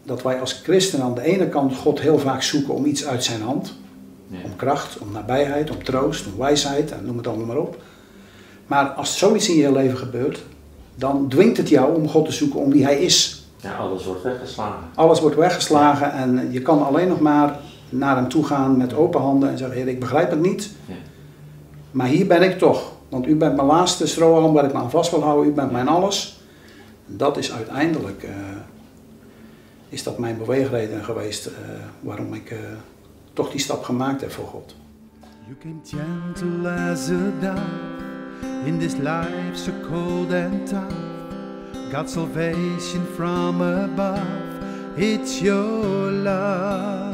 dat 0.02 0.22
wij 0.22 0.40
als 0.40 0.52
christenen 0.52 1.06
aan 1.06 1.14
de 1.14 1.22
ene 1.22 1.48
kant 1.48 1.76
God 1.76 2.00
heel 2.00 2.18
vaak 2.18 2.42
zoeken 2.42 2.74
om 2.74 2.84
iets 2.84 3.06
uit 3.06 3.24
zijn 3.24 3.42
hand. 3.42 3.74
Ja. 4.26 4.38
Om 4.44 4.56
kracht, 4.56 4.98
om 4.98 5.12
nabijheid, 5.12 5.70
om 5.70 5.84
troost, 5.84 6.26
om 6.26 6.38
wijsheid, 6.38 6.92
en 6.92 7.04
noem 7.04 7.16
het 7.16 7.26
allemaal 7.26 7.46
maar 7.46 7.56
op. 7.56 7.82
Maar 8.66 8.86
als 8.86 9.18
zoiets 9.18 9.48
in 9.48 9.56
je 9.56 9.72
leven 9.72 9.98
gebeurt, 9.98 10.42
dan 10.94 11.28
dwingt 11.28 11.56
het 11.56 11.68
jou 11.68 11.96
om 11.96 12.08
God 12.08 12.24
te 12.24 12.32
zoeken 12.32 12.60
om 12.60 12.70
wie 12.70 12.84
hij 12.84 12.98
is. 12.98 13.46
ja, 13.56 13.76
alles 13.76 14.04
wordt 14.04 14.22
weggeslagen. 14.22 14.84
Alles 14.94 15.20
wordt 15.20 15.36
weggeslagen 15.36 16.12
en 16.12 16.52
je 16.52 16.62
kan 16.62 16.86
alleen 16.86 17.08
nog 17.08 17.20
maar 17.20 17.60
naar 17.98 18.16
hem 18.16 18.28
toe 18.28 18.44
gaan 18.44 18.76
met 18.76 18.94
open 18.94 19.20
handen 19.20 19.48
en 19.50 19.58
zeggen, 19.58 19.76
Heer, 19.76 19.88
ik 19.88 20.00
begrijp 20.00 20.30
het 20.30 20.40
niet, 20.40 20.70
Ja. 20.86 20.94
maar 21.90 22.06
hier 22.06 22.26
ben 22.26 22.42
ik 22.42 22.58
toch. 22.58 22.92
Want 23.08 23.26
u 23.26 23.36
bent 23.36 23.56
mijn 23.56 23.66
laatste 23.68 24.06
strohalm 24.06 24.52
waar 24.52 24.64
ik 24.64 24.72
me 24.72 24.78
aan 24.78 24.90
vast 24.90 25.10
wil 25.10 25.22
houden, 25.22 25.52
u 25.52 25.54
bent 25.54 25.70
mijn 25.72 25.88
alles. 25.88 26.40
Dat 27.06 27.36
is 27.36 27.52
uiteindelijk, 27.52 28.22
eh, 28.22 28.30
is 29.88 30.02
dat 30.02 30.18
mijn 30.18 30.38
beweegreden 30.38 31.04
geweest 31.04 31.46
eh, 31.46 31.52
waarom 32.00 32.34
ik 32.34 32.50
eh, 32.50 32.58
toch 33.32 33.50
die 33.50 33.60
stap 33.60 33.82
gemaakt 33.84 34.20
heb 34.20 34.30
voor 34.30 34.46
God. 34.46 34.74
You 35.46 35.56
came 35.60 35.80
gentle 35.84 36.70
as 36.90 37.08
a 37.10 37.30
dove 37.40 38.64
in 38.64 38.78
this 38.78 38.92
life 38.96 39.54
so 39.54 39.70
cold 39.90 40.32
and 40.32 40.66
tough. 40.66 40.94
Got 41.92 42.10
salvation 42.10 43.02
from 43.14 43.60
above, 43.62 44.20
it's 44.96 45.38
your 45.40 46.10
love. 46.10 47.13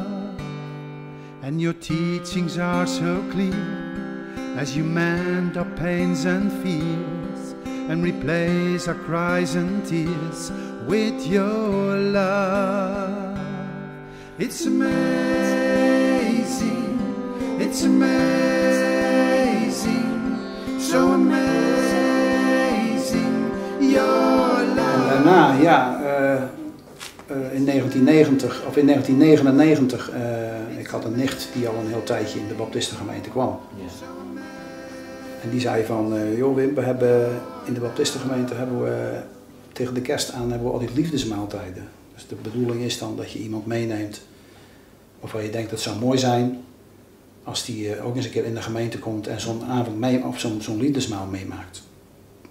And 1.43 1.61
your 1.61 1.73
teachings 1.73 2.59
are 2.59 2.87
so 2.87 3.23
clear 3.31 3.55
as 4.57 4.77
you 4.77 4.85
mend 4.85 5.57
our 5.57 5.65
pains 5.77 6.25
and 6.27 6.53
fears 6.63 7.55
and 7.65 8.03
replace 8.05 8.87
our 8.89 8.95
cries 8.95 9.55
and 9.55 9.87
tears 9.87 10.53
with 10.87 11.27
your 11.27 11.97
love. 11.97 13.39
It's 14.39 14.67
amazing, 14.67 15.01
it's 17.59 17.83
amazing, 17.85 18.51
so 20.79 21.13
amazing, 21.13 21.81
your 23.81 24.65
love. 24.65 24.81
ja, 25.63 25.95
eh, 25.95 25.97
eh, 25.97 26.00
in 27.31 27.65
1990 27.65 28.67
of 28.67 28.77
in 28.77 28.87
1999, 28.87 30.11
eh, 30.11 30.79
ik 30.79 30.87
had 30.87 31.05
een 31.05 31.17
nicht 31.17 31.49
die 31.55 31.69
al 31.69 31.75
een 31.75 31.89
heel 31.89 32.03
tijdje 32.03 32.39
in 32.39 32.49
de 32.49 32.55
Baptistengemeente 32.55 33.31
kwam. 33.31 33.59
En 35.43 35.51
die 35.51 35.61
zei 35.61 35.85
van, 35.85 36.17
eh, 36.17 36.37
joh 36.37 36.55
Wim, 36.55 36.75
we 36.75 36.81
hebben 36.81 37.29
in 37.65 37.75
de 37.75 37.81
Baptistengemeente 37.81 38.55
hebben 38.55 38.83
we 38.83 39.21
tegen 39.73 39.95
de 39.95 40.01
kerst 40.01 40.33
aan 40.33 40.51
hebben 40.51 40.67
we 40.67 40.73
altijd 40.73 40.95
liefdesmaaltijden. 40.95 41.89
Dus 42.15 42.27
de 42.29 42.37
bedoeling 42.43 42.83
is 42.83 42.99
dan 42.99 43.17
dat 43.17 43.33
je 43.33 43.39
iemand 43.39 43.67
meeneemt 43.67 44.21
waarvan 45.21 45.43
je 45.43 45.51
denkt 45.51 45.71
dat 45.71 45.81
zou 45.81 45.99
mooi 45.99 46.19
zijn 46.19 46.63
als 47.45 47.65
die 47.65 47.95
eh, 47.95 48.07
ook 48.07 48.17
eens 48.17 48.25
een 48.25 48.31
keer 48.31 48.45
in 48.45 48.55
de 48.55 48.63
gemeente 48.63 48.99
komt 48.99 49.27
en 49.27 49.41
zo'n 49.41 49.65
avond 49.65 49.99
mee 49.99 50.25
of 50.25 50.41
zo'n 50.41 50.63
zo'n 50.63 50.81
liefdesmaal 50.81 51.27
meemaakt. 51.27 51.83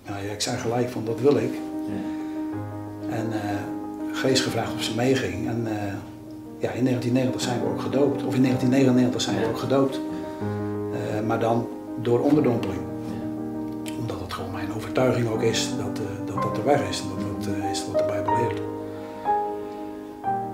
Nou 0.05 0.25
ja, 0.25 0.31
ik 0.31 0.41
zei 0.41 0.57
gelijk 0.57 0.89
van 0.89 1.05
dat 1.05 1.21
wil 1.21 1.35
ik. 1.35 1.53
Ja. 1.87 3.15
En 3.15 3.31
eh 3.31 3.77
Gees 4.19 4.41
gevraagd 4.41 4.73
of 4.73 4.83
ze 4.83 4.95
meeging. 4.95 5.47
En 5.47 5.67
eh, 5.67 5.73
ja, 6.59 6.71
in 6.71 6.83
1990 6.83 7.41
zijn 7.41 7.59
we 7.61 7.67
ook 7.67 7.81
gedoopt. 7.81 8.23
Of 8.25 8.35
in 8.35 8.41
1999 8.41 9.21
zijn 9.21 9.39
we 9.39 9.47
ook 9.47 9.57
gedoopt. 9.57 9.99
Eh, 10.93 11.27
maar 11.27 11.39
dan 11.39 11.67
door 12.01 12.19
onderdompeling. 12.19 12.79
Omdat 13.99 14.19
het 14.19 14.33
gewoon 14.33 14.51
mijn 14.51 14.73
overtuiging 14.75 15.29
ook 15.29 15.41
is 15.41 15.69
dat 15.77 15.99
eh, 15.99 16.33
dat, 16.33 16.43
dat 16.43 16.55
de 16.55 16.61
weg 16.61 16.89
is. 16.89 17.01
En 17.01 17.07
dat 17.09 17.43
dat 17.43 17.53
is 17.71 17.85
wat 17.91 17.97
de 17.97 18.05
Bijbel 18.07 18.33
leert. 18.35 18.61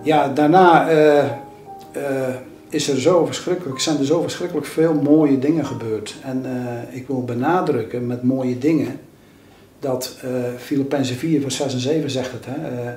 Ja, 0.03 0.27
daarna 0.27 0.87
is 2.69 2.89
er 2.89 3.01
zo 3.01 3.25
verschrikkelijk, 3.25 3.79
zijn 3.79 3.97
er 3.97 4.05
zo 4.05 4.21
verschrikkelijk 4.21 4.67
veel 4.67 4.93
mooie 4.93 5.39
dingen 5.39 5.65
gebeurd. 5.65 6.15
En 6.23 6.45
ik 6.91 7.07
wil 7.07 7.23
benadrukken 7.23 8.07
met 8.07 8.23
mooie 8.23 8.57
dingen 8.57 8.99
dat 9.79 10.15
Filippenzen 10.57 11.15
4 11.15 11.41
vers 11.41 11.55
6 11.55 11.73
en 11.73 11.79
7 11.79 12.09
zegt 12.09 12.31
het. 12.31 12.45
Hè, 12.45 12.93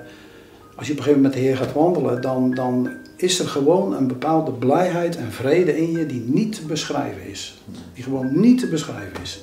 als 0.79 0.87
je 0.87 0.93
op 0.93 0.99
een 0.99 1.05
gegeven 1.05 1.23
moment 1.23 1.23
met 1.23 1.33
de 1.33 1.49
Heer 1.49 1.57
gaat 1.57 1.73
wandelen, 1.73 2.23
dan, 2.23 2.55
dan 2.55 2.91
is 3.17 3.39
er 3.39 3.49
gewoon 3.49 3.97
een 3.97 4.07
bepaalde 4.07 4.53
blijheid 4.53 5.17
en 5.17 5.33
vrede 5.33 5.77
in 5.77 5.91
je 5.91 6.07
die 6.07 6.25
niet 6.27 6.55
te 6.55 6.67
beschrijven 6.67 7.31
is. 7.31 7.63
Die 7.95 8.05
gewoon 8.05 8.41
niet 8.41 8.61
te 8.61 8.69
beschrijven 8.69 9.23
is. 9.23 9.43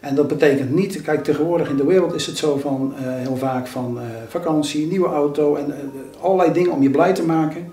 En 0.00 0.14
dat 0.14 0.28
betekent 0.28 0.74
niet, 0.74 1.02
kijk 1.02 1.24
tegenwoordig 1.24 1.68
in 1.68 1.76
de 1.76 1.84
wereld 1.84 2.14
is 2.14 2.26
het 2.26 2.36
zo 2.36 2.56
van 2.56 2.94
eh, 2.96 3.02
heel 3.04 3.36
vaak 3.36 3.66
van 3.66 3.98
eh, 3.98 4.04
vakantie, 4.28 4.86
nieuwe 4.86 5.08
auto 5.08 5.54
en 5.56 5.72
eh, 5.72 5.78
allerlei 6.20 6.52
dingen 6.52 6.72
om 6.72 6.82
je 6.82 6.90
blij 6.90 7.14
te 7.14 7.24
maken. 7.24 7.70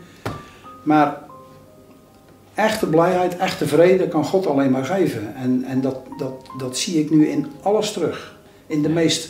Maar 0.84 1.22
echte 2.54 2.88
blijheid, 2.88 3.38
echte 3.38 3.68
vrede 3.68 4.08
kan 4.08 4.26
God 4.26 4.48
alleen 4.48 4.72
maar 4.72 4.86
geven. 4.86 5.36
En, 5.36 5.64
en 5.64 5.82
dat, 5.82 5.98
dat, 6.18 6.50
dat 6.58 6.78
zie 6.78 7.00
ik 7.00 7.10
nu 7.10 7.28
in 7.28 7.46
alles 7.62 7.92
terug. 7.92 8.38
In 8.68 8.82
de 8.82 8.90
meest 8.90 9.30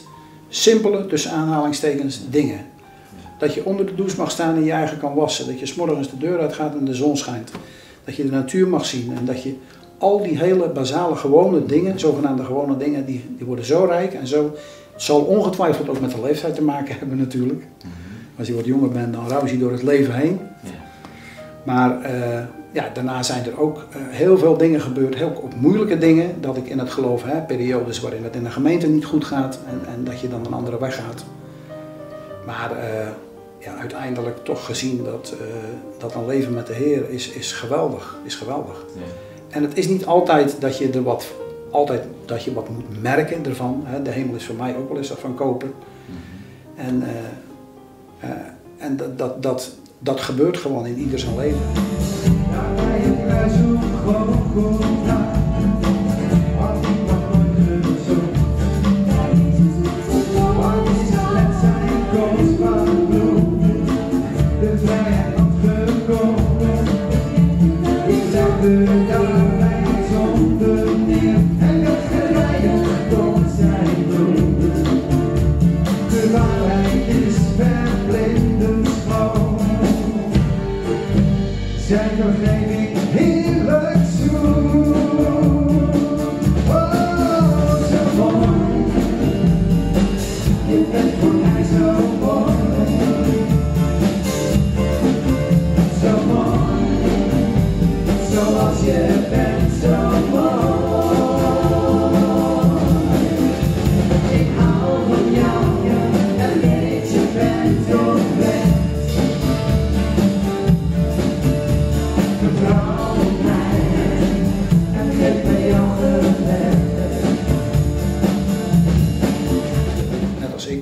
simpele, 0.49 1.05
tussen 1.05 1.31
aanhalingstekens, 1.31 2.29
dingen. 2.29 2.70
Dat 3.41 3.53
je 3.53 3.65
onder 3.65 3.85
de 3.85 3.95
douche 3.95 4.17
mag 4.17 4.31
staan 4.31 4.55
en 4.55 4.63
je 4.63 4.71
eigen 4.71 4.99
kan 4.99 5.13
wassen. 5.13 5.45
Dat 5.45 5.59
je 5.59 5.65
's 5.65 5.75
morgens 5.75 6.09
de 6.09 6.17
deur 6.17 6.39
uitgaat 6.39 6.75
en 6.75 6.85
de 6.85 6.93
zon 6.93 7.17
schijnt. 7.17 7.51
Dat 8.03 8.15
je 8.15 8.23
de 8.23 8.31
natuur 8.31 8.67
mag 8.67 8.85
zien. 8.85 9.17
En 9.17 9.25
dat 9.25 9.43
je 9.43 9.55
al 9.97 10.21
die 10.21 10.39
hele 10.39 10.69
basale 10.69 11.15
gewone 11.15 11.65
dingen, 11.65 11.99
zogenaamde 11.99 12.43
gewone 12.43 12.77
dingen, 12.77 13.05
die, 13.05 13.25
die 13.37 13.45
worden 13.45 13.65
zo 13.65 13.85
rijk 13.85 14.13
en 14.13 14.27
zo. 14.27 14.43
Het 14.93 15.01
zal 15.01 15.21
ongetwijfeld 15.21 15.89
ook 15.89 15.99
met 15.99 16.11
de 16.11 16.21
leeftijd 16.21 16.55
te 16.55 16.63
maken 16.63 16.95
hebben 16.97 17.17
natuurlijk. 17.17 17.63
Als 18.37 18.47
je 18.47 18.55
wat 18.55 18.65
jonger 18.65 18.89
bent, 18.89 19.13
dan 19.13 19.27
rouw 19.27 19.45
je 19.45 19.57
door 19.57 19.71
het 19.71 19.83
leven 19.83 20.13
heen. 20.13 20.39
Ja. 20.63 20.69
Maar 21.63 22.01
eh, 22.01 22.43
ja, 22.71 22.89
daarna 22.93 23.23
zijn 23.23 23.45
er 23.45 23.59
ook 23.59 23.77
eh, 23.77 24.01
heel 24.07 24.37
veel 24.37 24.57
dingen 24.57 24.81
gebeurd, 24.81 25.15
heel 25.15 25.41
ook 25.43 25.55
moeilijke 25.55 25.97
dingen, 25.97 26.41
dat 26.41 26.57
ik 26.57 26.67
in 26.67 26.79
het 26.79 26.89
geloof 26.89 27.23
heb, 27.23 27.47
periodes 27.47 27.99
waarin 27.99 28.23
het 28.23 28.35
in 28.35 28.43
de 28.43 28.51
gemeente 28.51 28.87
niet 28.87 29.05
goed 29.05 29.25
gaat 29.25 29.59
en, 29.67 29.93
en 29.93 30.03
dat 30.03 30.19
je 30.19 30.29
dan 30.29 30.45
een 30.45 30.53
andere 30.53 30.79
weg 30.79 30.95
gaat. 30.95 31.23
Maar 32.45 32.71
eh, 32.71 33.07
ja, 33.61 33.75
uiteindelijk 33.75 34.43
toch 34.43 34.65
gezien 34.65 35.03
dat, 35.03 35.33
eh, 35.39 35.47
dat 35.97 36.15
een 36.15 36.25
leven 36.25 36.53
met 36.53 36.67
de 36.67 36.73
Heer 36.73 37.09
is, 37.09 37.29
is 37.29 37.51
geweldig, 37.51 38.17
is 38.23 38.35
geweldig. 38.35 38.85
Ja. 38.95 39.01
En 39.49 39.63
het 39.63 39.77
is 39.77 39.87
niet 39.87 40.05
altijd 40.05 40.55
dat 40.59 40.77
je 40.77 40.89
er 40.89 41.03
wat, 41.03 41.25
altijd 41.71 42.03
dat 42.25 42.43
je 42.43 42.53
wat 42.53 42.69
moet 42.69 43.01
merken 43.01 43.45
ervan. 43.45 43.81
Hè. 43.85 44.01
De 44.01 44.09
hemel 44.09 44.35
is 44.35 44.45
voor 44.45 44.55
mij 44.55 44.75
ook 44.75 44.87
wel 44.87 44.97
eens 44.97 45.11
van 45.11 45.35
kopen. 45.35 45.73
En, 46.75 47.03
eh, 47.03 48.29
eh, 48.29 48.37
en 48.77 48.97
dat, 48.97 49.17
dat, 49.17 49.43
dat, 49.43 49.71
dat 49.99 50.21
gebeurt 50.21 50.57
gewoon 50.57 50.85
in 50.85 50.97
ieder 50.97 51.19
zijn 51.19 51.37
leven. 51.37 51.59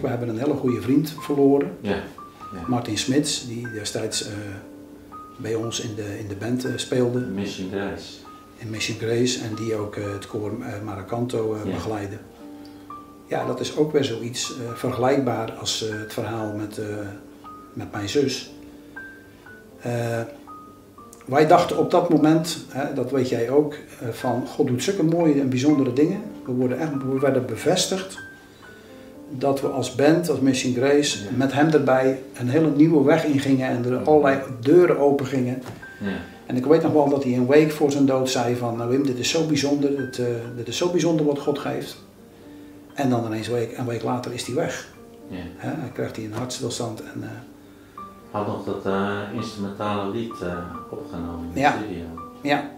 We 0.02 0.08
hebben 0.08 0.30
een 0.30 0.38
hele 0.38 0.54
goede 0.54 0.82
vriend 0.82 1.16
verloren. 1.20 1.72
Ja. 1.82 1.90
Ja. 1.90 2.68
Martin 2.68 2.98
Smits, 2.98 3.48
die 3.48 3.72
destijds 3.72 4.28
eh, 4.28 4.34
bij 5.38 5.56
ons 5.56 5.80
in 5.80 5.96
de, 5.96 6.20
in 6.20 6.28
de 6.28 6.36
band 6.36 6.66
eh, 6.66 6.72
speelde, 6.76 7.20
Mission 7.20 7.70
Grace. 7.72 8.29
In 8.60 8.70
Mission 8.70 8.98
Grace, 8.98 9.40
en 9.44 9.56
die 9.56 9.76
ook 9.76 9.96
eh, 9.96 10.04
het 10.14 10.28
koor 10.28 10.52
eh, 10.62 10.68
Maracanto 10.86 11.54
eh, 11.54 11.60
Ja. 11.66 11.72
begeleidde. 11.72 12.18
Ja, 13.28 13.46
dat 13.46 13.60
is 13.60 13.78
ook 13.78 13.92
weer 13.92 14.04
zoiets 14.04 14.54
vergelijkbaar 14.74 15.52
als 15.52 15.86
het 16.02 16.14
verhaal 16.14 16.54
met, 16.56 16.80
met 17.74 17.92
mijn 17.92 18.10
zus. 18.10 18.54
Wij 21.26 21.48
dachten 21.48 21.78
op 21.78 21.92
dat 21.92 22.10
moment, 22.10 22.58
hè, 22.70 22.94
dat 22.94 23.12
weet 23.12 23.30
jij 23.30 23.50
ook, 23.50 23.76
van 24.12 24.48
God 24.48 24.68
doet 24.68 24.84
zulke 24.84 25.04
mooie 25.04 25.40
en 25.42 25.50
bijzondere 25.50 25.94
dingen. 25.94 26.22
We, 26.46 26.52
worden 26.52 26.80
echt, 26.80 26.92
we 26.92 27.20
werden 27.20 27.46
bevestigd 27.46 28.20
dat 29.30 29.62
we 29.62 29.68
als 29.68 29.96
band, 29.96 30.30
als 30.30 30.40
Mission 30.40 30.74
Grace, 30.74 31.24
Ja. 31.24 31.30
met 31.36 31.54
hem 31.54 31.70
erbij 31.70 32.22
een 32.40 32.50
hele 32.50 32.70
nieuwe 32.76 33.04
weg 33.04 33.26
ingingen 33.26 33.70
en 33.70 33.86
er 33.86 33.98
allerlei 33.98 34.40
deuren 34.60 34.98
open 35.00 35.26
gingen. 35.26 35.62
Ja. 36.02 36.08
En 36.50 36.56
ik 36.56 36.66
weet 36.66 36.82
nog 36.84 36.92
wel 36.94 37.10
dat 37.10 37.24
hij 37.24 37.34
een 37.34 37.48
week 37.48 37.72
voor 37.72 37.92
zijn 37.92 38.06
dood 38.06 38.30
zei 38.30 38.56
van, 38.56 38.78
nou 38.78 38.90
Wim, 38.90 39.06
dit 39.06 39.18
is 39.18 39.30
zo 39.30 39.46
bijzonder, 39.46 39.98
dit, 39.98 40.20
eh, 40.20 40.26
dit 40.56 40.68
is 40.68 40.78
zo 40.78 40.90
bijzonder 40.92 41.26
wat 41.26 41.40
God 41.40 41.60
geeft. 41.60 41.98
En 42.94 43.10
dan 43.10 43.26
ineens 43.26 43.48
een 43.48 43.54
week, 43.54 43.78
een 43.78 43.86
week 43.86 44.04
later 44.04 44.34
is 44.34 44.46
hij 44.46 44.56
weg. 44.56 44.88
Ja. 45.28 45.38
Hè? 45.56 45.70
Dan 45.82 45.92
krijgt 45.92 46.16
hij 46.16 46.26
een 46.26 46.34
hartstilstand 46.34 47.02
en 47.04 47.24
eh, 47.24 47.30
Had 48.32 48.48
nog 48.48 48.66
dat 48.66 48.86
eh, 48.86 49.20
instrumentale 49.34 50.12
lied 50.12 50.34
opgenomen 50.92 51.46
in 51.48 51.54
de 51.54 51.60
Ja. 51.60 51.72
studio. 51.78 52.06
ja, 52.42 52.70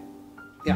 ja. 0.64 0.74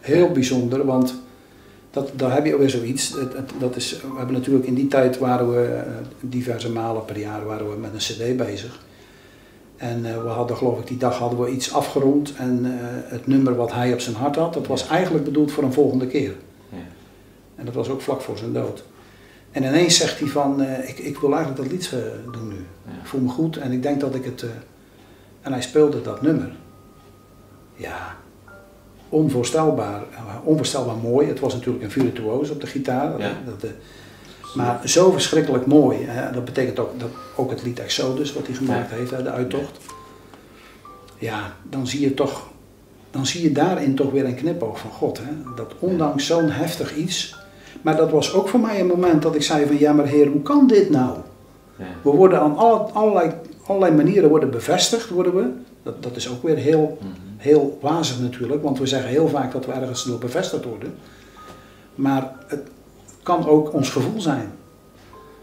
Heel 0.00 0.30
bijzonder, 0.32 0.84
want 0.86 1.14
dat, 1.90 2.10
daar 2.16 2.34
heb 2.34 2.44
je 2.46 2.52
ook 2.54 2.60
weer 2.60 2.70
zoiets. 2.70 3.08
Het, 3.18 3.32
het- 3.36 3.52
dat 3.58 3.76
is, 3.76 4.00
we 4.00 4.16
hebben 4.16 4.34
natuurlijk 4.34 4.66
in 4.66 4.74
die 4.74 4.88
tijd 4.88 5.18
waren 5.18 5.50
we 5.52 5.64
eh, 5.66 5.82
diverse 6.20 6.70
malen 6.70 7.04
per 7.04 7.18
jaar 7.18 7.44
waren 7.44 7.70
we 7.70 7.76
met 7.76 7.90
een 7.92 7.98
cd 7.98 8.36
bezig. 8.36 8.80
En 9.76 10.04
eh, 10.04 10.22
we 10.22 10.28
hadden 10.28 10.56
geloof 10.56 10.78
ik 10.78 10.86
die 10.86 10.96
dag 10.96 11.18
hadden 11.18 11.40
we 11.40 11.50
iets 11.50 11.72
afgerond 11.72 12.34
en 12.36 12.64
eh, 12.64 12.70
het 13.10 13.26
nummer 13.26 13.56
wat 13.56 13.72
hij 13.72 13.92
op 13.92 14.00
zijn 14.00 14.16
hart 14.16 14.36
had, 14.36 14.54
dat 14.54 14.66
was 14.66 14.88
eigenlijk 14.88 15.24
bedoeld 15.24 15.52
voor 15.52 15.64
een 15.64 15.72
volgende 15.72 16.06
keer. 16.06 16.34
Ja. 16.68 16.76
En 17.56 17.64
dat 17.64 17.74
was 17.74 17.88
ook 17.88 18.00
vlak 18.00 18.20
voor 18.20 18.38
zijn 18.38 18.52
dood. 18.52 18.84
En 19.50 19.62
ineens 19.64 19.96
zegt 19.96 20.18
hij 20.18 20.28
van, 20.28 20.62
ik, 20.62 20.98
ik 20.98 21.18
wil 21.18 21.34
eigenlijk 21.34 21.62
dat 21.62 21.72
lied 21.72 21.90
doen 22.32 22.48
nu. 22.48 22.54
Ja. 22.86 22.90
Ik 23.00 23.06
voel 23.06 23.20
me 23.20 23.28
goed 23.28 23.56
en 23.56 23.72
ik 23.72 23.82
denk 23.82 24.00
dat 24.00 24.14
ik 24.14 24.24
het... 24.24 24.44
en 25.40 25.52
hij 25.52 25.62
speelde 25.62 26.02
dat 26.02 26.22
nummer. 26.22 26.52
Ja, 27.74 28.16
onvoorstelbaar, 29.10 30.02
eh, 30.14 30.18
onvoorstelbaar 30.44 30.96
mooi. 30.96 31.26
Het 31.28 31.40
was 31.40 31.52
natuurlijk 31.54 31.84
een 31.84 31.90
virtuoos 31.90 32.50
op 32.50 32.60
de 32.60 32.66
gitaar. 32.66 33.18
Ja. 33.18 33.32
Dat, 33.46 33.62
eh, 33.62 33.70
maar 34.54 34.80
zo 34.84 35.10
verschrikkelijk 35.10 35.66
mooi. 35.66 35.98
Hè? 36.02 36.32
Dat 36.32 36.44
betekent 36.44 36.78
ook, 36.78 37.00
dat, 37.00 37.08
ook 37.36 37.50
het 37.50 37.62
lied 37.62 37.78
Exodus 37.80 38.32
wat 38.32 38.46
hij 38.46 38.54
gemaakt 38.56 38.90
Ja. 38.90 38.96
heeft, 38.96 39.10
hè, 39.10 39.22
de 39.22 39.30
uittocht. 39.30 39.78
Ja, 41.18 41.52
dan 41.62 41.86
zie 41.86 42.00
je 42.00 42.14
toch, 42.14 42.46
dan 43.10 43.26
zie 43.26 43.42
je 43.42 43.52
daarin 43.52 43.94
toch 43.94 44.10
weer 44.10 44.24
een 44.24 44.34
knipoog 44.34 44.78
van 44.78 44.90
God. 44.90 45.18
Hè? 45.18 45.52
Dat 45.56 45.74
ondanks 45.78 46.26
zo'n 46.26 46.50
heftig 46.50 46.96
iets. 46.96 47.38
Maar 47.82 47.96
dat 47.96 48.10
was 48.10 48.32
ook 48.34 48.48
voor 48.48 48.60
mij 48.60 48.80
een 48.80 48.86
moment 48.86 49.22
dat 49.22 49.34
ik 49.34 49.42
zei 49.42 49.66
van 49.66 49.78
ja 49.78 49.92
maar 49.92 50.06
Heer, 50.06 50.26
hoe 50.28 50.42
kan 50.42 50.66
dit 50.66 50.90
nou? 50.90 51.16
Ja. 51.76 51.84
We 52.02 52.10
worden 52.10 52.40
aan 52.40 52.56
alle, 52.56 52.78
allerlei, 52.78 53.32
allerlei 53.66 53.94
manieren 53.94 54.28
worden 54.28 54.50
bevestigd, 54.50 55.08
worden 55.10 55.34
we. 55.34 55.50
Dat, 55.82 56.02
dat 56.02 56.16
is 56.16 56.28
ook 56.30 56.42
weer 56.42 56.56
heel, 56.56 56.98
Mhm. 57.00 57.10
Heel 57.40 57.78
wazig 57.80 58.20
natuurlijk, 58.20 58.62
want 58.62 58.78
we 58.78 58.86
zeggen 58.86 59.10
heel 59.10 59.28
vaak 59.28 59.52
dat 59.52 59.66
we 59.66 59.72
ergens 59.72 60.04
door 60.04 60.18
bevestigd 60.18 60.64
worden. 60.64 60.94
Maar 61.94 62.32
het 62.46 62.62
kan 63.22 63.46
ook 63.46 63.72
ons 63.72 63.90
gevoel 63.90 64.20
zijn. 64.20 64.52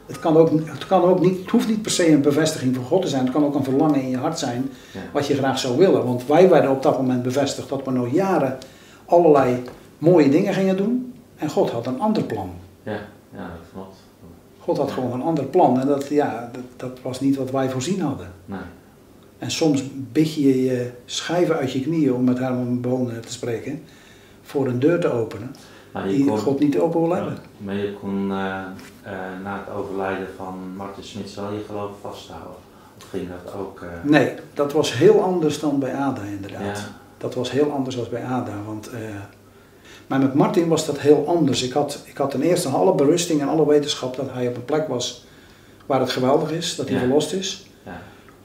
Het, 0.06 0.20
kan 0.20 0.38
ook, 0.38 0.50
het, 0.66 0.88
kan 0.88 1.02
ook 1.02 1.20
niet, 1.22 1.40
het 1.40 1.50
hoeft 1.50 1.68
niet 1.68 1.82
per 1.82 1.92
se 1.92 2.12
een 2.12 2.22
bevestiging 2.22 2.76
van 2.76 2.84
God 2.84 3.02
te 3.02 3.08
zijn. 3.08 3.24
Het 3.24 3.34
kan 3.34 3.46
ook 3.46 3.56
een 3.56 3.64
verlangen 3.64 4.02
in 4.02 4.10
je 4.10 4.18
hart 4.18 4.40
zijn 4.40 4.72
Ja. 4.94 5.00
wat 5.14 5.28
je 5.28 5.36
graag 5.36 5.60
zou 5.60 5.78
willen. 5.78 6.06
Want 6.06 6.26
wij 6.28 6.50
werden 6.50 6.72
op 6.72 6.84
dat 6.84 6.98
moment 6.98 7.24
bevestigd 7.24 7.70
dat 7.70 7.84
we 7.86 7.92
nog 7.92 8.14
jaren 8.14 8.58
allerlei 9.06 9.62
mooie 9.98 10.30
dingen 10.30 10.54
gingen 10.54 10.78
doen. 10.78 11.14
En 11.36 11.50
God 11.50 11.70
had 11.70 11.88
een 11.88 12.00
ander 12.00 12.24
plan. 12.24 12.52
Ja, 12.84 12.92
ja, 13.34 13.38
dat 13.38 13.68
klopt. 13.74 13.96
God 14.60 14.78
had 14.78 14.92
gewoon 14.92 15.12
een 15.12 15.22
ander 15.22 15.44
plan. 15.46 15.80
En 15.80 15.88
dat, 15.88 16.08
ja, 16.08 16.50
dat, 16.54 16.64
dat 16.76 17.00
was 17.02 17.20
niet 17.20 17.36
wat 17.36 17.52
wij 17.52 17.70
voorzien 17.70 18.02
hadden. 18.02 18.32
Nee. 18.46 18.60
En 19.38 19.52
soms 19.52 19.84
bid 20.12 20.34
je 20.34 20.64
je 20.64 20.92
schijven 21.06 21.58
uit 21.58 21.72
je 21.72 21.82
knieën, 21.82 22.14
om 22.14 22.24
met 22.24 22.40
Herman 22.40 22.82
Boon 22.82 23.12
eh, 23.12 23.18
te 23.18 23.32
spreken, 23.32 23.84
voor 24.42 24.68
een 24.68 24.80
deur 24.80 25.00
te 25.00 25.12
openen 25.12 25.56
die 26.08 26.26
kon, 26.26 26.38
God 26.38 26.60
niet 26.60 26.80
open 26.80 27.02
wil 27.02 27.14
hebben. 27.16 27.38
Maar 27.58 27.76
je 27.76 27.94
kon 27.94 28.32
eh, 28.32 28.38
eh, 29.02 29.14
na 29.44 29.64
het 29.66 29.76
overlijden 29.76 30.28
van 30.38 30.56
Martin 30.76 31.04
Smits 31.04 31.36
wel 31.36 31.52
je 31.54 31.64
geloof 31.68 31.92
vasthouden. 32.02 32.56
Of 32.98 33.10
ging 33.10 33.28
dat 33.44 33.54
ook? 33.54 33.86
Nee, 34.04 34.34
dat 34.54 34.74
was 34.74 34.94
heel 34.94 35.22
anders 35.22 35.60
dan 35.60 35.80
bij 35.80 35.94
Ada 35.94 36.22
inderdaad. 36.22 36.78
Ja. 36.78 36.96
Dat 37.18 37.36
was 37.36 37.52
heel 37.52 37.72
anders 37.72 37.96
dan 37.96 38.06
bij 38.10 38.24
Ada. 38.24 38.54
Want, 38.66 38.90
maar 40.08 40.20
met 40.20 40.34
Martin 40.34 40.68
was 40.68 40.86
dat 40.86 41.00
heel 41.00 41.28
anders. 41.28 41.64
Ik 41.64 41.72
had, 41.72 42.04
ik 42.06 42.18
had 42.18 42.32
ten 42.32 42.42
eerste 42.42 42.68
alle 42.70 42.96
berusting 42.96 43.42
en 43.42 43.48
alle 43.48 43.68
wetenschap 43.68 44.16
dat 44.16 44.32
hij 44.32 44.48
op 44.48 44.56
een 44.56 44.66
plek 44.66 44.88
was 44.88 45.26
waar 45.86 46.00
het 46.00 46.10
geweldig 46.10 46.52
is, 46.52 46.76
dat 46.76 46.86
hij 46.88 46.96
Ja. 46.96 47.02
verlost 47.02 47.34
is. 47.34 47.67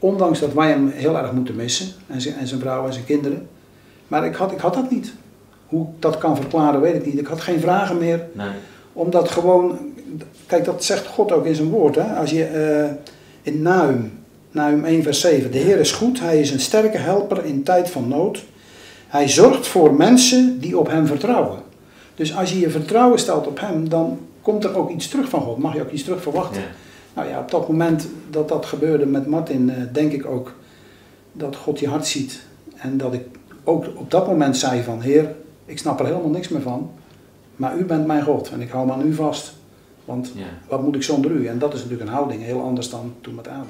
Ondanks 0.02 0.40
dat 0.40 0.52
wij 0.52 0.68
hem 0.68 0.88
heel 0.94 1.18
erg 1.18 1.32
moeten 1.32 1.56
missen, 1.56 1.86
en 2.06 2.20
zijn, 2.20 2.34
en 2.34 2.46
zijn 2.46 2.60
vrouw 2.60 2.86
en 2.86 2.92
zijn 2.92 3.04
kinderen. 3.04 3.48
Maar 4.08 4.26
ik 4.26 4.34
had, 4.34 4.52
ik 4.52 4.58
had 4.58 4.74
dat 4.74 4.90
niet. 4.90 5.12
Hoe 5.66 5.82
ik 5.86 6.02
dat 6.02 6.18
kan 6.18 6.36
verklaren, 6.36 6.80
weet 6.80 6.94
ik 6.94 7.06
niet. 7.06 7.18
Ik 7.18 7.26
had 7.26 7.40
geen 7.40 7.60
vragen 7.60 7.98
meer, 7.98 8.26
Nee. 8.32 8.48
omdat 8.92 9.30
gewoon, 9.30 9.78
kijk 10.46 10.64
dat 10.64 10.84
zegt 10.84 11.06
God 11.06 11.32
ook 11.32 11.46
in 11.46 11.54
zijn 11.54 11.68
woord. 11.68 11.94
Hè? 11.94 12.14
Als 12.14 12.30
je 12.30 12.44
eh, 12.44 12.90
in 13.42 13.62
Nahum, 13.62 14.12
Nahum 14.50 14.84
1 14.84 15.02
vers 15.02 15.20
7, 15.20 15.50
de 15.50 15.58
Heer 15.58 15.78
is 15.78 15.92
goed, 15.92 16.20
Hij 16.20 16.40
is 16.40 16.50
een 16.50 16.60
sterke 16.60 16.98
helper 16.98 17.44
in 17.44 17.62
tijd 17.62 17.90
van 17.90 18.08
nood. 18.08 18.44
Hij 19.08 19.28
zorgt 19.28 19.66
voor 19.66 19.94
mensen 19.94 20.60
die 20.60 20.78
op 20.78 20.88
Hem 20.88 21.06
vertrouwen. 21.06 21.58
Dus 22.14 22.36
als 22.36 22.52
je 22.52 22.58
je 22.60 22.70
vertrouwen 22.70 23.18
stelt 23.18 23.46
op 23.46 23.60
Hem, 23.60 23.88
dan 23.88 24.18
komt 24.42 24.64
er 24.64 24.76
ook 24.76 24.90
iets 24.90 25.08
terug 25.08 25.28
van 25.28 25.40
God. 25.40 25.58
Mag 25.58 25.74
je 25.74 25.80
ook 25.82 25.90
iets 25.90 26.04
terug 26.04 26.22
verwachten. 26.22 26.60
Ja. 26.60 26.68
Nou 27.14 27.28
ja, 27.28 27.38
op 27.40 27.50
dat 27.50 27.68
moment 27.68 28.08
dat 28.30 28.48
dat 28.48 28.66
gebeurde 28.66 29.06
met 29.06 29.26
Martin, 29.26 29.70
eh, 29.70 29.76
denk 29.92 30.12
ik 30.12 30.26
ook 30.26 30.54
dat 31.32 31.56
God 31.56 31.78
je 31.78 31.88
hart 31.88 32.06
ziet. 32.06 32.42
En 32.76 32.96
dat 32.96 33.12
ik 33.12 33.24
ook 33.64 33.86
op 33.94 34.10
dat 34.10 34.26
moment 34.26 34.56
zei 34.56 34.82
van, 34.82 35.00
Heer, 35.00 35.34
ik 35.64 35.78
snap 35.78 36.00
er 36.00 36.06
helemaal 36.06 36.30
niks 36.30 36.48
meer 36.48 36.62
van. 36.62 36.90
Maar 37.56 37.76
u 37.76 37.84
bent 37.84 38.06
mijn 38.06 38.22
God 38.22 38.50
en 38.50 38.60
ik 38.60 38.70
hou 38.70 38.86
me 38.86 38.92
aan 38.92 39.06
u 39.06 39.14
vast. 39.14 39.52
Want 40.04 40.32
Ja. 40.34 40.44
wat 40.68 40.82
moet 40.82 40.94
ik 40.94 41.02
zonder 41.02 41.30
u? 41.30 41.46
En 41.46 41.58
dat 41.58 41.74
is 41.74 41.80
natuurlijk 41.82 42.08
een 42.08 42.14
houding, 42.16 42.42
heel 42.42 42.62
anders 42.62 42.90
dan 42.90 43.14
toen 43.20 43.34
met 43.34 43.48
Adam. 43.48 43.66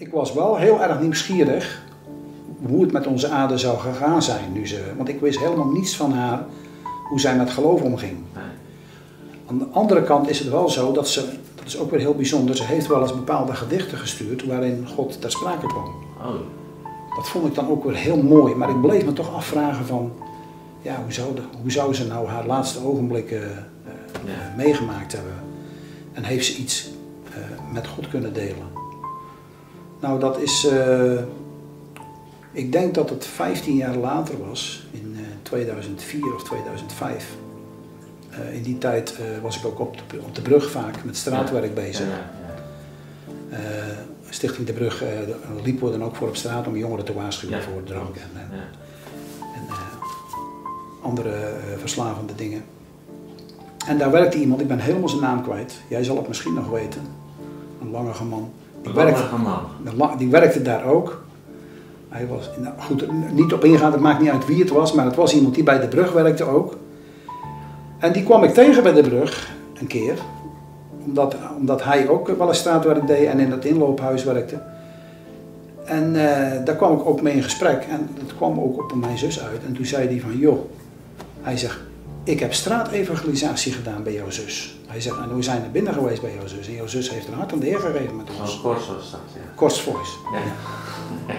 Ik 0.00 0.12
was 0.12 0.32
wel 0.32 0.56
heel 0.56 0.82
erg 0.82 1.00
nieuwsgierig 1.00 1.82
hoe 2.66 2.82
het 2.82 2.92
met 2.92 3.06
onze 3.06 3.28
Ada 3.28 3.56
zou 3.56 3.78
gegaan 3.78 4.22
zijn 4.22 4.52
nu 4.52 4.66
ze. 4.66 4.92
Want 4.96 5.08
ik 5.08 5.20
wist 5.20 5.38
helemaal 5.38 5.66
niets 5.70 5.96
van 5.96 6.12
haar 6.12 6.44
hoe 7.08 7.20
zij 7.20 7.36
met 7.36 7.50
geloof 7.50 7.82
omging. 7.82 8.16
Aan 9.46 9.58
de 9.58 9.66
andere 9.72 10.02
kant 10.02 10.28
is 10.28 10.38
het 10.38 10.48
wel 10.48 10.68
zo 10.68 10.92
dat 10.92 11.08
ze, 11.08 11.24
dat 11.54 11.66
is 11.66 11.78
ook 11.78 11.90
weer 11.90 12.00
heel 12.00 12.14
bijzonder, 12.14 12.56
ze 12.56 12.64
heeft 12.64 12.86
wel 12.86 13.00
eens 13.02 13.14
bepaalde 13.14 13.54
gedichten 13.54 13.98
gestuurd 13.98 14.44
waarin 14.46 14.86
God 14.94 15.20
ter 15.20 15.30
sprake 15.30 15.66
kwam. 15.66 15.88
Oh, 16.18 16.34
Dat 17.16 17.28
vond 17.28 17.46
ik 17.46 17.54
dan 17.54 17.68
ook 17.68 17.84
weer 17.84 17.94
heel 17.96 18.22
mooi, 18.22 18.54
maar 18.54 18.70
ik 18.70 18.80
bleef 18.80 19.04
me 19.04 19.12
toch 19.12 19.34
afvragen 19.34 19.86
van, 19.86 20.12
ja, 20.82 21.02
hoe 21.02 21.12
zou, 21.12 21.34
de, 21.34 21.42
hoe 21.62 21.70
zou 21.70 21.94
ze 21.94 22.06
nou 22.06 22.26
haar 22.28 22.46
laatste 22.46 22.84
ogenblikken 22.84 23.42
eh, 23.42 23.92
Ja. 24.24 24.54
meegemaakt 24.56 25.12
hebben? 25.12 25.34
En 26.12 26.24
heeft 26.24 26.46
ze 26.46 26.56
iets 26.56 26.90
eh, 27.24 27.72
met 27.72 27.86
God 27.86 28.08
kunnen 28.08 28.32
delen? 28.32 28.79
Nou, 30.00 30.20
dat 30.20 30.40
is, 30.40 30.66
eh, 30.66 31.12
ik 32.52 32.72
denk 32.72 32.94
dat 32.94 33.10
het 33.10 33.26
15 33.26 33.76
jaar 33.76 33.96
later 33.96 34.48
was, 34.48 34.86
in 34.90 35.16
eh, 35.16 35.22
2004 35.42 36.34
of 36.34 36.44
2005. 36.44 37.26
Eh, 38.30 38.54
in 38.54 38.62
die 38.62 38.78
tijd 38.78 39.16
eh, 39.16 39.42
was 39.42 39.58
ik 39.58 39.64
ook 39.66 39.78
op 39.80 39.96
de, 40.10 40.20
op 40.20 40.34
de 40.34 40.42
brug 40.42 40.70
vaak 40.70 41.04
met 41.04 41.16
straatwerk 41.16 41.74
bezig. 41.74 42.06
Ja. 42.06 42.30
Eh, 43.56 43.58
Stichting 44.32 44.66
De 44.66 44.72
Brug 44.72 45.02
eh, 45.02 45.08
liepen 45.62 45.84
we 45.86 45.98
dan 45.98 46.04
ook 46.04 46.16
voor 46.16 46.28
op 46.28 46.36
straat 46.36 46.66
om 46.66 46.76
jongeren 46.76 47.04
te 47.04 47.12
waarschuwen 47.12 47.56
Ja, 47.56 47.62
voor 47.62 47.82
drank 47.82 48.16
en, 48.16 48.30
en, 48.40 48.50
en, 49.54 49.68
eh, 49.68 49.74
andere 51.02 51.30
eh, 51.30 51.78
verslavende 51.78 52.34
dingen. 52.34 52.64
En 53.86 53.98
daar 53.98 54.10
werkte 54.10 54.38
iemand, 54.38 54.60
ik 54.60 54.68
ben 54.68 54.78
helemaal 54.78 55.08
zijn 55.08 55.22
naam 55.22 55.42
kwijt. 55.42 55.80
Jij 55.88 56.04
zal 56.04 56.16
het 56.16 56.28
misschien 56.28 56.54
nog 56.54 56.68
weten. 56.70 57.00
Een 57.80 57.90
langere 57.90 58.24
man. 58.24 58.52
Werkte, 58.82 59.22
la- 59.96 60.16
die 60.16 60.28
werkte 60.28 60.62
daar 60.62 60.84
ook. 60.84 61.22
Hij 62.08 62.26
was, 62.26 62.50
nou 62.58 62.74
goed, 62.78 63.04
niet 63.32 63.52
op 63.52 63.64
ingaan, 63.64 63.92
het 63.92 64.00
maakt 64.00 64.20
niet 64.20 64.30
uit 64.30 64.46
wie 64.46 64.60
het 64.60 64.70
was, 64.70 64.92
maar 64.92 65.04
het 65.04 65.14
was 65.16 65.34
iemand 65.34 65.54
die 65.54 65.64
bij 65.64 65.80
de 65.80 65.88
brug 65.88 66.12
werkte 66.12 66.44
ook. 66.44 66.76
En 67.98 68.12
die 68.12 68.22
kwam 68.24 68.44
ik 68.44 68.54
tegen 68.54 68.82
bij 68.82 68.92
de 68.92 69.00
brug 69.02 69.50
een 69.80 69.86
keer, 69.86 70.18
omdat, 71.04 71.36
omdat 71.58 71.84
hij 71.84 72.08
ook 72.08 72.28
wel 72.28 72.48
eens 72.48 72.58
straatwerk 72.58 73.06
deed 73.06 73.26
en 73.26 73.38
in 73.38 73.50
het 73.50 73.64
inloophuis 73.64 74.24
werkte. 74.24 74.62
En 75.84 76.16
eh, 76.16 76.64
daar 76.64 76.76
kwam 76.76 76.98
ik 76.98 77.06
ook 77.06 77.22
mee 77.22 77.34
in 77.34 77.42
gesprek 77.42 77.86
en 77.90 78.08
het 78.18 78.36
kwam 78.36 78.60
ook 78.60 78.82
op 78.82 78.94
mijn 78.94 79.18
zus 79.18 79.40
uit. 79.40 79.64
En 79.66 79.72
toen 79.72 79.86
zei 79.86 80.08
hij 80.08 80.20
van, 80.20 80.38
joh, 80.38 80.58
hij 81.40 81.56
zegt, 81.56 81.78
ik 82.24 82.40
heb 82.40 82.54
straatevangelisatie 82.54 83.72
gedaan 83.72 84.02
bij 84.02 84.12
jouw 84.12 84.30
zus. 84.30 84.79
Hij 84.90 85.00
zegt, 85.00 85.16
en 85.18 85.36
we 85.36 85.42
zijn 85.42 85.64
er 85.64 85.70
binnen 85.70 85.92
geweest 85.92 86.20
bij 86.20 86.34
jouw 86.34 86.46
zus. 86.46 86.66
En 86.66 86.74
jouw 86.74 86.86
zus 86.86 87.10
heeft 87.10 87.26
een 87.26 87.34
hart 87.34 87.52
aan 87.52 87.58
de 87.58 87.66
Heer 87.66 87.78
gegeven 87.80 88.16
met 88.16 88.28
ons. 88.40 88.52
Zo'n 88.52 88.62
kors 88.62 88.86
was 88.86 89.10
dat, 89.10 89.20
ja. 89.34 89.40
Kors 89.54 89.80
voice. 89.80 90.12
Ja. 90.32 91.34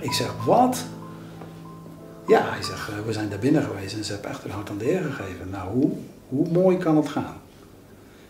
Ik 0.00 0.12
zeg, 0.12 0.44
wat? 0.46 0.84
Ja, 2.26 2.40
hij 2.50 2.62
zegt, 2.62 2.88
eh, 2.88 2.94
we 3.06 3.12
zijn 3.12 3.28
daar 3.28 3.38
binnen 3.38 3.62
geweest 3.62 3.96
en 3.96 4.04
ze 4.04 4.12
hebben 4.12 4.30
echt 4.30 4.44
een 4.44 4.50
hart 4.50 4.70
aan 4.70 4.78
de 4.78 4.84
Heer 4.84 5.02
gegeven. 5.02 5.50
Nou, 5.50 5.68
hoe, 5.72 5.90
hoe 6.28 6.48
mooi 6.48 6.76
kan 6.76 6.96
het 6.96 7.08
gaan? 7.08 7.36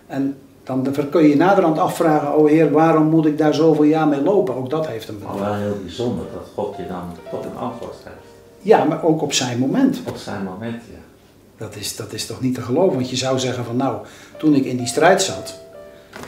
En 0.07 0.37
dan 0.65 0.87
kun 1.11 1.23
je 1.23 1.29
je 1.29 1.37
naderhand 1.37 1.79
afvragen, 1.79 2.37
oh 2.37 2.49
Heer, 2.49 2.71
waarom 2.71 3.07
moet 3.07 3.27
ik 3.27 3.39
daar 3.39 3.55
zoveel 3.55 3.85
jaar 3.85 4.09
mee 4.09 4.23
lopen? 4.23 4.55
Ook 4.55 4.71
dat 4.71 4.87
heeft 4.87 5.07
hem 5.07 5.19
Maar 5.25 5.39
wel 5.39 5.55
heel 5.55 5.79
bijzonder 5.83 6.25
dat 6.33 6.49
God 6.55 6.77
je 6.77 6.87
dan 6.87 7.17
toch 7.31 7.45
een 7.45 7.57
antwoord 7.57 7.97
geeft. 8.03 8.17
Ja, 8.61 8.85
maar 8.85 9.05
ook 9.05 9.23
op 9.23 9.33
zijn 9.33 9.59
moment. 9.59 10.01
Op 10.07 10.17
zijn 10.17 10.45
moment, 10.45 10.83
ja. 10.91 10.99
Dat 11.57 11.77
is, 11.77 11.97
dat 11.97 12.13
is 12.13 12.27
toch 12.27 12.41
niet 12.41 12.55
te 12.55 12.63
geloven? 12.63 12.95
Want 12.95 13.11
je 13.11 13.17
zou 13.17 13.39
zeggen 13.39 13.65
van, 13.65 13.77
nou, 13.77 13.97
toen 14.39 14.55
ik 14.55 14.65
in 14.65 14.77
die 14.77 14.87
strijd 14.87 15.23
zat, 15.23 15.61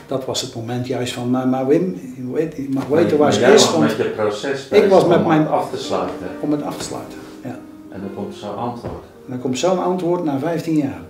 dat 0.07 0.25
was 0.25 0.41
het 0.41 0.55
moment 0.55 0.87
juist 0.87 1.13
van, 1.13 1.29
maar, 1.29 1.47
maar 1.47 1.67
Wim, 1.67 2.13
je, 2.15 2.31
weet, 2.31 2.55
je 2.55 2.67
mag 2.69 2.85
weten 2.85 3.17
waar 3.17 3.33
ze 3.33 3.41
is, 3.41 3.47
was 3.63 3.71
want, 3.71 3.83
met 3.83 3.97
je 3.97 4.03
proces 4.03 4.67
ik 4.67 4.89
was 4.89 5.05
met 5.05 5.17
om 5.17 5.27
mijn- 5.27 5.41
het 5.41 5.49
af 5.49 5.69
te 5.69 5.77
sluiten. 5.77 6.27
om 6.39 6.51
het 6.51 6.63
af 6.63 6.77
te 6.77 6.83
sluiten. 6.83 7.17
Ja. 7.43 7.57
En 7.89 8.01
dan 8.01 8.09
komt 8.15 8.35
zo'n 8.35 8.55
antwoord. 8.57 9.03
En 9.25 9.31
dan 9.31 9.39
komt 9.41 9.57
zo'n 9.59 9.83
antwoord 9.83 10.23
na 10.23 10.39
15 10.39 10.75
jaar. 10.77 11.01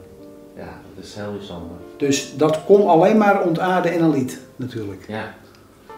Ja, 0.55 0.79
dat 0.95 1.05
is 1.05 1.15
heel 1.15 1.33
bijzonder. 1.37 1.69
Dus 1.97 2.33
dat 2.37 2.59
kon 2.65 2.87
alleen 2.87 3.17
maar 3.17 3.43
ontaarden 3.43 3.93
in 3.93 4.03
een 4.03 4.11
lied, 4.11 4.39
natuurlijk. 4.55 5.05
Ja, 5.07 5.33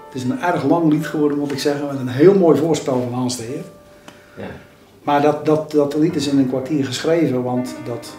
Het 0.08 0.16
is 0.16 0.24
een 0.24 0.42
erg 0.42 0.64
lang 0.64 0.92
lied 0.92 1.08
geworden, 1.08 1.38
moet 1.38 1.52
ik 1.52 1.60
zeggen, 1.60 1.88
met 1.88 2.00
een 2.00 2.08
heel 2.08 2.34
mooi 2.34 2.58
voorspel 2.60 3.02
van 3.02 3.14
Hans 3.14 3.38
de 3.38 3.44
Heer. 3.44 3.64
ja. 4.38 4.44
Maar 5.08 5.22
dat, 5.22 5.46
dat, 5.46 5.72
dat 5.72 5.96
lied 5.96 6.16
is 6.16 6.28
in 6.28 6.38
een 6.38 6.48
kwartier 6.48 6.86
geschreven, 6.86 7.44
want 7.44 7.76
dat, 7.86 8.16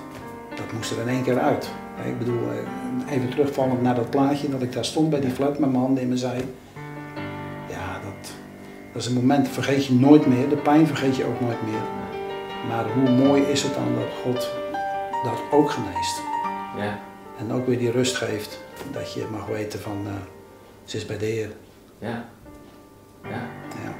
dat 0.54 0.72
moest 0.74 0.90
er 0.90 1.00
in 1.00 1.08
één 1.08 1.22
keer 1.22 1.38
uit. 1.38 1.70
Ik 2.04 2.18
bedoel, 2.18 2.38
eh, 2.50 3.14
even 3.14 3.30
terugvallend 3.30 3.82
naar 3.82 3.94
dat 3.94 4.10
plaatje, 4.10 4.48
dat 4.48 4.62
ik 4.62 4.72
daar 4.72 4.84
stond 4.84 5.10
bij 5.10 5.20
die 5.20 5.30
flat 5.30 5.58
met 5.58 5.70
mijn 5.70 5.82
handen 5.82 6.02
in 6.02 6.08
mijn 6.08 6.20
zij. 6.20 6.44
Ja, 7.68 7.92
dat, 7.92 8.32
dat 8.92 9.02
is 9.02 9.08
een 9.08 9.14
moment, 9.14 9.48
vergeet 9.48 9.86
je 9.86 9.94
nooit 9.94 10.26
meer. 10.26 10.48
De 10.48 10.56
pijn 10.56 10.86
vergeet 10.86 11.16
je 11.16 11.24
ook 11.24 11.40
nooit 11.40 11.62
meer. 11.64 11.82
Maar 12.68 12.84
hoe 12.92 13.26
mooi 13.26 13.42
is 13.42 13.62
het 13.62 13.74
dan 13.74 13.94
dat 13.94 14.12
God 14.24 14.50
dat 15.24 15.58
ook 15.58 15.70
geneest. 15.70 16.20
Ja, 16.76 16.98
En 17.38 17.52
ook 17.52 17.66
weer 17.66 17.78
die 17.78 17.90
rust 17.90 18.16
geeft, 18.16 18.58
dat 18.92 19.12
je 19.12 19.26
mag 19.32 19.46
weten 19.46 19.80
van, 19.80 19.96
eh, 20.06 20.12
ze 20.84 20.96
is 20.96 21.06
bij 21.06 21.18
de 21.18 21.24
Heer. 21.24 21.50
ja. 21.98 22.24
Ja, 23.22 23.40
Ja. 23.84 23.94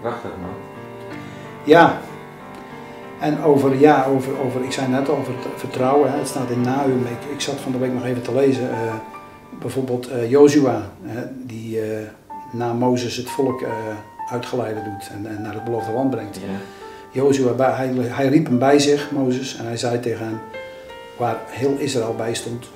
prachtig 0.00 0.30
man. 0.40 0.77
Ja. 1.68 1.98
En 3.20 3.42
over, 3.42 3.78
ja, 3.78 4.04
over, 4.04 4.32
over, 4.44 4.64
ik 4.64 4.72
zei 4.72 4.88
net 4.88 5.08
al 5.08 5.16
over 5.16 5.32
het 5.32 5.46
vertrouwen, 5.60 6.10
hè, 6.12 6.18
het 6.18 6.28
staat 6.28 6.50
in 6.50 6.60
Nahum. 6.60 7.00
Ik, 7.06 7.32
ik 7.32 7.40
zat 7.40 7.54
van 7.54 7.72
de 7.72 7.78
week 7.78 7.92
nog 7.92 8.04
even 8.04 8.22
te 8.22 8.34
lezen. 8.34 8.70
eh, 8.70 8.94
bijvoorbeeld 9.60 10.08
eh 10.08 10.30
Jozua, 10.30 10.82
hè, 11.02 11.22
die 11.46 11.80
eh, 11.80 12.06
na 12.52 12.72
Mozes 12.72 13.16
het 13.16 13.30
volk 13.30 13.62
eh 13.62 13.68
uitgeleide 14.30 14.82
doet 14.82 15.10
en, 15.12 15.26
en 15.36 15.42
naar 15.42 15.54
het 15.54 15.64
beloofde 15.64 15.92
land 15.92 16.10
brengt. 16.10 16.36
Ja, 16.36 16.42
Jozua, 17.10 17.52
bij- 17.52 17.70
hij, 17.72 17.88
hij 17.94 18.28
riep 18.28 18.46
hem 18.46 18.58
bij 18.58 18.78
zich, 18.78 19.10
Mozes, 19.10 19.56
en 19.58 19.64
hij 19.66 19.76
zei 19.76 20.00
tegen 20.00 20.24
hem, 20.26 20.38
waar 21.16 21.36
heel 21.46 21.76
Israël 21.78 22.14
bij 22.14 22.34
stond, 22.34 22.68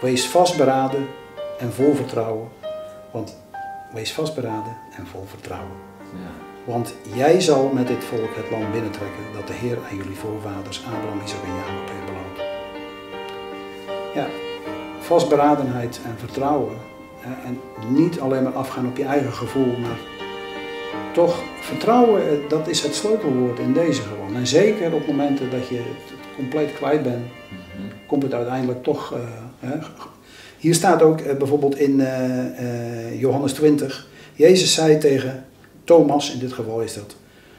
wees 0.00 0.26
vastberaden 0.28 1.06
en 1.58 1.72
vol 1.72 1.94
vertrouwen. 1.94 2.48
Want 3.10 3.36
wees 3.92 4.12
vastberaden 4.12 4.76
en 4.96 5.06
vol 5.06 5.24
vertrouwen. 5.26 5.76
ja, 6.12 6.45
Want 6.66 6.94
jij 7.14 7.40
zal 7.40 7.70
met 7.74 7.86
dit 7.86 8.04
volk 8.04 8.36
het 8.36 8.50
land 8.50 8.72
binnentrekken 8.72 9.24
dat 9.34 9.46
de 9.46 9.52
Heer 9.52 9.78
aan 9.90 9.96
jullie 9.96 10.16
voorvaders 10.16 10.84
Abraham, 10.86 11.20
Isaac 11.24 11.42
en 11.42 11.54
Jacob 11.54 11.88
heeft 11.90 12.06
beloofd. 12.06 12.38
Ja, 14.14 14.26
vastberadenheid 15.00 16.00
en 16.04 16.18
vertrouwen. 16.18 16.76
En 17.44 17.60
niet 17.88 18.20
alleen 18.20 18.42
maar 18.42 18.52
afgaan 18.52 18.86
op 18.86 18.96
je 18.96 19.04
eigen 19.04 19.32
gevoel, 19.32 19.76
maar 19.78 19.98
toch 21.12 21.42
vertrouwen, 21.60 22.22
eh, 22.22 22.48
dat 22.48 22.68
is 22.68 22.82
het 22.82 22.94
sleutelwoord 22.94 23.58
in 23.58 23.72
deze 23.72 24.02
gewoon. 24.02 24.36
En 24.36 24.46
zeker 24.46 24.92
op 24.92 25.06
momenten 25.06 25.50
dat 25.50 25.68
je 25.68 25.76
het 25.76 26.18
compleet 26.36 26.74
kwijt 26.74 27.02
bent, 27.02 27.24
mhm, 27.24 28.06
komt 28.06 28.22
het 28.22 28.34
uiteindelijk 28.34 28.82
toch. 28.82 29.12
eh, 29.12 29.18
hè. 29.60 29.78
Hier 30.58 30.74
staat 30.74 31.02
ook 31.02 31.20
eh, 31.20 31.36
bijvoorbeeld 31.36 31.78
in 31.78 32.02
Johannes 33.18 33.52
20. 33.52 34.08
Jezus 34.34 34.74
zei 34.74 34.98
tegen 34.98 35.45
Thomas, 35.86 36.32
in 36.32 36.38
dit 36.38 36.52
geval 36.52 36.80
is 36.80 36.94
dat. 36.94 37.16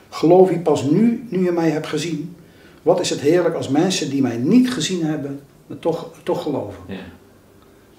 Geloof 0.10 0.50
je 0.50 0.60
pas 0.60 0.84
nu, 0.84 1.28
nu 1.30 1.44
je 1.44 1.52
mij 1.52 1.70
hebt 1.70 1.88
gezien? 1.88 2.36
Wat 2.82 3.00
is 3.00 3.10
het 3.10 3.20
heerlijk 3.20 3.56
als 3.56 3.70
mensen 3.70 4.10
die 4.10 4.22
mij 4.22 4.38
niet 4.38 4.74
gezien 4.74 5.04
hebben, 5.06 5.40
me 5.68 5.80
toch, 5.80 6.10
toch 6.24 6.44
geloven? 6.44 6.80
ja, 6.88 6.96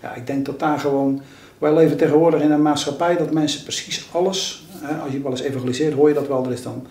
Ja, 0.03 0.14
ik 0.14 0.27
denk 0.27 0.47
dat 0.47 0.59
daar 0.59 0.79
gewoon. 0.79 1.21
Wij 1.59 1.75
leven 1.75 1.97
tegenwoordig 1.97 2.41
in 2.43 2.51
een 2.51 2.62
maatschappij 2.62 3.17
dat 3.17 3.33
mensen 3.33 3.62
precies 3.62 4.09
alles. 4.12 4.67
Hè, 4.71 4.97
als 4.97 5.12
je 5.12 5.23
wel 5.23 5.31
eens 5.31 5.41
evangeliseert, 5.41 5.95
hoor 5.95 6.09
je 6.09 6.14
dat 6.14 6.29
wel. 6.29 6.45
Er 6.45 6.53
is 6.53 6.62
dan. 6.62 6.87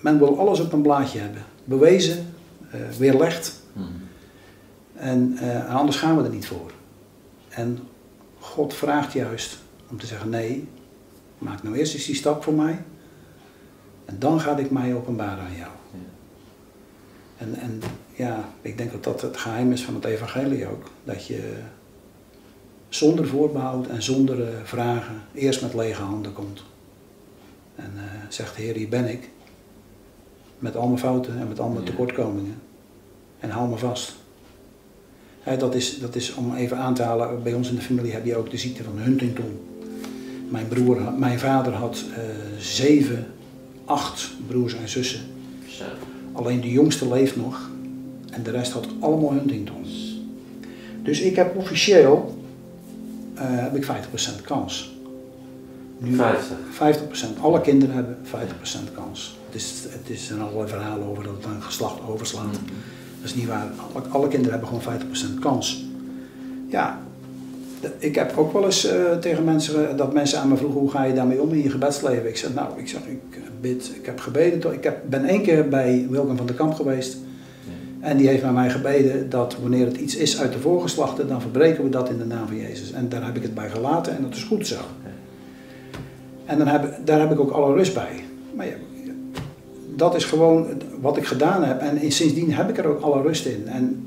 Men 0.00 0.18
wil 0.18 0.38
alles 0.38 0.60
op 0.60 0.72
een 0.72 0.82
blaadje 0.82 1.18
hebben. 1.18 1.42
Bewezen, 1.64 2.34
eh, 2.70 2.80
weerlegd. 2.98 3.60
mhm, 3.72 3.86
En 4.94 5.36
eh, 5.40 5.74
anders 5.74 5.96
gaan 5.96 6.16
we 6.16 6.22
er 6.24 6.30
niet 6.30 6.46
voor. 6.46 6.70
En 7.48 7.78
God 8.38 8.74
vraagt 8.74 9.12
juist 9.12 9.58
om 9.90 9.98
te 9.98 10.06
zeggen: 10.06 10.28
nee, 10.30 10.68
maak 11.42 11.62
nou 11.62 11.76
eerst 11.76 11.94
eens 11.94 12.06
die 12.06 12.14
stap 12.14 12.42
voor 12.42 12.54
mij. 12.54 12.78
En 14.04 14.18
dan 14.18 14.40
ga 14.40 14.56
ik 14.56 14.70
mij 14.70 14.94
openbaren 14.94 15.44
aan 15.44 15.56
jou. 15.56 15.70
Ja. 15.92 15.98
En, 17.36 17.54
en 17.54 17.80
ja, 18.14 18.48
ik 18.62 18.78
denk 18.78 18.92
dat 18.92 19.04
dat 19.04 19.20
het 19.20 19.36
geheim 19.36 19.72
is 19.72 19.84
van 19.84 19.94
het 19.94 20.04
evangelie 20.04 20.66
ook. 20.66 20.90
Dat 21.04 21.26
je 21.26 21.58
zonder 22.88 23.26
voorbehoud 23.26 23.86
en 23.86 24.02
zonder 24.02 24.48
eh, 24.48 24.54
vragen 24.64 25.22
eerst 25.34 25.62
met 25.62 25.74
lege 25.74 26.02
handen 26.02 26.32
komt. 26.32 26.62
En 27.74 27.92
eh, 27.96 28.02
zegt, 28.28 28.56
Heer, 28.56 28.74
hier 28.74 28.88
ben 28.88 29.08
ik. 29.08 29.28
Met 30.58 30.76
al 30.76 30.86
mijn 30.86 30.98
fouten 30.98 31.38
en 31.38 31.48
met 31.48 31.60
al 31.60 31.68
mijn 31.68 31.84
Ja. 31.84 31.90
tekortkomingen. 31.90 32.62
En 33.40 33.50
hou 33.50 33.68
me 33.68 33.76
vast. 33.76 34.14
Dat, 35.58 35.74
is, 35.74 35.98
dat 35.98 36.14
is 36.14 36.34
om 36.34 36.54
even 36.54 36.76
aan 36.76 36.94
te 36.94 37.02
halen, 37.02 37.42
bij 37.42 37.54
ons 37.54 37.68
in 37.68 37.74
de 37.74 37.80
familie 37.80 38.12
heb 38.12 38.24
je 38.24 38.36
ook 38.36 38.50
de 38.50 38.56
ziekte 38.56 38.82
van 38.82 38.98
Huntington. 38.98 39.60
Mijn, 40.52 40.68
broer, 40.68 41.12
mijn 41.18 41.38
vader 41.38 41.72
had 41.72 42.04
eh, 42.14 42.22
zeven, 42.58 43.26
acht 43.84 44.30
broers 44.46 44.74
en 44.74 44.88
zussen. 44.88 45.20
Zo. 45.66 45.84
Alleen 46.32 46.60
de 46.60 46.70
jongste 46.70 47.08
leeft 47.08 47.36
nog 47.36 47.70
en 48.30 48.42
de 48.42 48.50
rest 48.50 48.72
had 48.72 48.86
allemaal 49.00 49.32
Huntingtons. 49.32 50.20
Dus 51.02 51.20
ik 51.20 51.36
heb 51.36 51.56
officieel 51.56 52.44
eh, 53.34 53.42
heb 53.46 53.76
ik 53.76 53.84
50% 53.84 53.88
kans. 54.44 54.92
Nu 55.98 56.14
50. 56.14 56.56
50%. 57.36 57.40
Alle 57.40 57.60
kinderen 57.60 57.94
hebben 57.94 58.18
50% 58.26 58.30
kans. 58.94 59.38
Het 59.46 59.54
is, 59.54 59.84
het 59.88 60.10
is 60.10 60.30
er 60.30 60.40
allerlei 60.40 60.68
verhalen 60.68 61.06
over 61.06 61.24
dat 61.24 61.34
het 61.36 61.44
een 61.44 61.62
geslacht 61.62 62.00
overslaat. 62.08 62.44
Mhm. 62.44 62.72
Dat 63.20 63.30
is 63.30 63.34
niet 63.34 63.46
waar. 63.46 63.66
Alle, 63.94 64.04
alle 64.08 64.28
kinderen 64.28 64.60
hebben 64.60 64.80
gewoon 64.80 65.00
50% 65.36 65.38
kans. 65.40 65.84
Ja, 66.68 67.01
ik 67.98 68.14
heb 68.14 68.36
ook 68.36 68.52
wel 68.52 68.64
eens 68.64 68.86
eh, 68.86 69.16
tegen 69.16 69.44
mensen, 69.44 69.88
eh, 69.88 69.96
dat 69.96 70.12
mensen 70.12 70.38
aan 70.38 70.48
me 70.48 70.56
vroegen, 70.56 70.80
hoe 70.80 70.90
ga 70.90 71.04
je 71.04 71.14
daarmee 71.14 71.42
om 71.42 71.52
in 71.52 71.62
je 71.62 71.70
gebedsleven? 71.70 72.28
Ik 72.28 72.36
zeg, 72.36 72.54
nou, 72.54 72.68
ik 72.76 72.88
zeg, 72.88 73.00
ik 73.00 73.20
bid, 73.60 73.92
ik 74.00 74.06
heb 74.06 74.20
gebeden. 74.20 74.72
Ik 74.72 74.84
heb, 74.84 75.02
ben 75.08 75.24
één 75.24 75.42
keer 75.42 75.68
bij 75.68 76.06
Wilken 76.10 76.36
van 76.36 76.46
der 76.46 76.54
Kamp 76.54 76.74
geweest. 76.74 77.16
En 78.00 78.16
die 78.16 78.28
heeft 78.28 78.42
met 78.42 78.52
mij 78.52 78.70
gebeden 78.70 79.30
dat 79.30 79.56
wanneer 79.60 79.86
het 79.86 79.96
iets 79.96 80.16
is 80.16 80.40
uit 80.40 80.52
de 80.52 80.58
voorgeslachten, 80.58 81.28
dan 81.28 81.40
verbreken 81.40 81.84
we 81.84 81.90
dat 81.90 82.08
in 82.08 82.18
de 82.18 82.24
naam 82.24 82.46
van 82.46 82.56
Jezus. 82.56 82.92
En 82.92 83.08
daar 83.08 83.24
heb 83.24 83.36
ik 83.36 83.42
het 83.42 83.54
bij 83.54 83.70
gelaten 83.70 84.16
en 84.16 84.22
dat 84.22 84.34
is 84.34 84.42
goed 84.42 84.66
zo. 84.66 84.76
En 86.44 86.58
dan 86.58 86.66
heb, 86.66 86.98
daar 87.04 87.20
heb 87.20 87.32
ik 87.32 87.40
ook 87.40 87.50
alle 87.50 87.74
rust 87.74 87.94
bij. 87.94 88.24
Maar 88.54 88.66
ja, 88.66 88.72
dat 89.96 90.14
is 90.14 90.24
gewoon 90.24 90.66
wat 91.00 91.16
ik 91.16 91.26
gedaan 91.26 91.64
heb. 91.64 91.80
En 91.80 92.12
sindsdien 92.12 92.52
heb 92.52 92.68
ik 92.68 92.78
er 92.78 92.86
ook 92.86 93.00
alle 93.00 93.22
rust 93.22 93.46
in. 93.46 93.68
En 93.68 94.06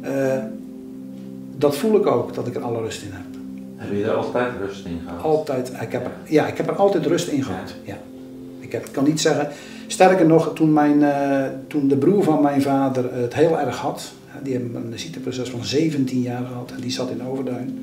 eh, 0.00 0.42
dat 1.58 1.76
voel 1.76 1.96
ik 1.96 2.06
ook, 2.06 2.34
dat 2.34 2.46
ik 2.46 2.54
er 2.54 2.62
alle 2.62 2.80
rust 2.80 3.02
in 3.02 3.10
heb. 3.12 3.22
Heb 3.76 3.96
je 3.96 4.04
er 4.04 4.12
altijd 4.14 4.52
rust 4.66 4.86
in 4.86 5.00
gehad? 5.06 5.22
Altijd, 5.22 5.72
ik 5.80 5.92
heb 5.92 6.04
er, 6.04 6.10
ja, 6.24 6.46
ik 6.46 6.56
heb 6.56 6.68
er 6.68 6.76
altijd 6.76 7.06
rust 7.06 7.28
in 7.28 7.42
gehad. 7.44 7.74
Ja. 7.84 7.96
Ik 8.60 8.72
heb, 8.72 8.88
kan 8.92 9.04
niet 9.04 9.20
zeggen, 9.20 9.48
sterker 9.86 10.26
nog, 10.26 10.54
toen, 10.54 10.72
mijn, 10.72 11.02
eh, 11.02 11.44
toen 11.66 11.88
de 11.88 11.96
broer 11.96 12.22
van 12.22 12.42
mijn 12.42 12.62
vader 12.62 13.14
het 13.14 13.34
heel 13.34 13.58
erg 13.60 13.76
had, 13.76 14.12
die 14.42 14.52
hebben 14.52 14.74
een 14.92 14.98
ziekteproces 14.98 15.50
van 15.50 15.64
17 15.64 16.20
jaar 16.20 16.44
gehad 16.46 16.70
en 16.74 16.80
die 16.80 16.90
zat 16.90 17.10
in 17.10 17.22
Overduin. 17.26 17.78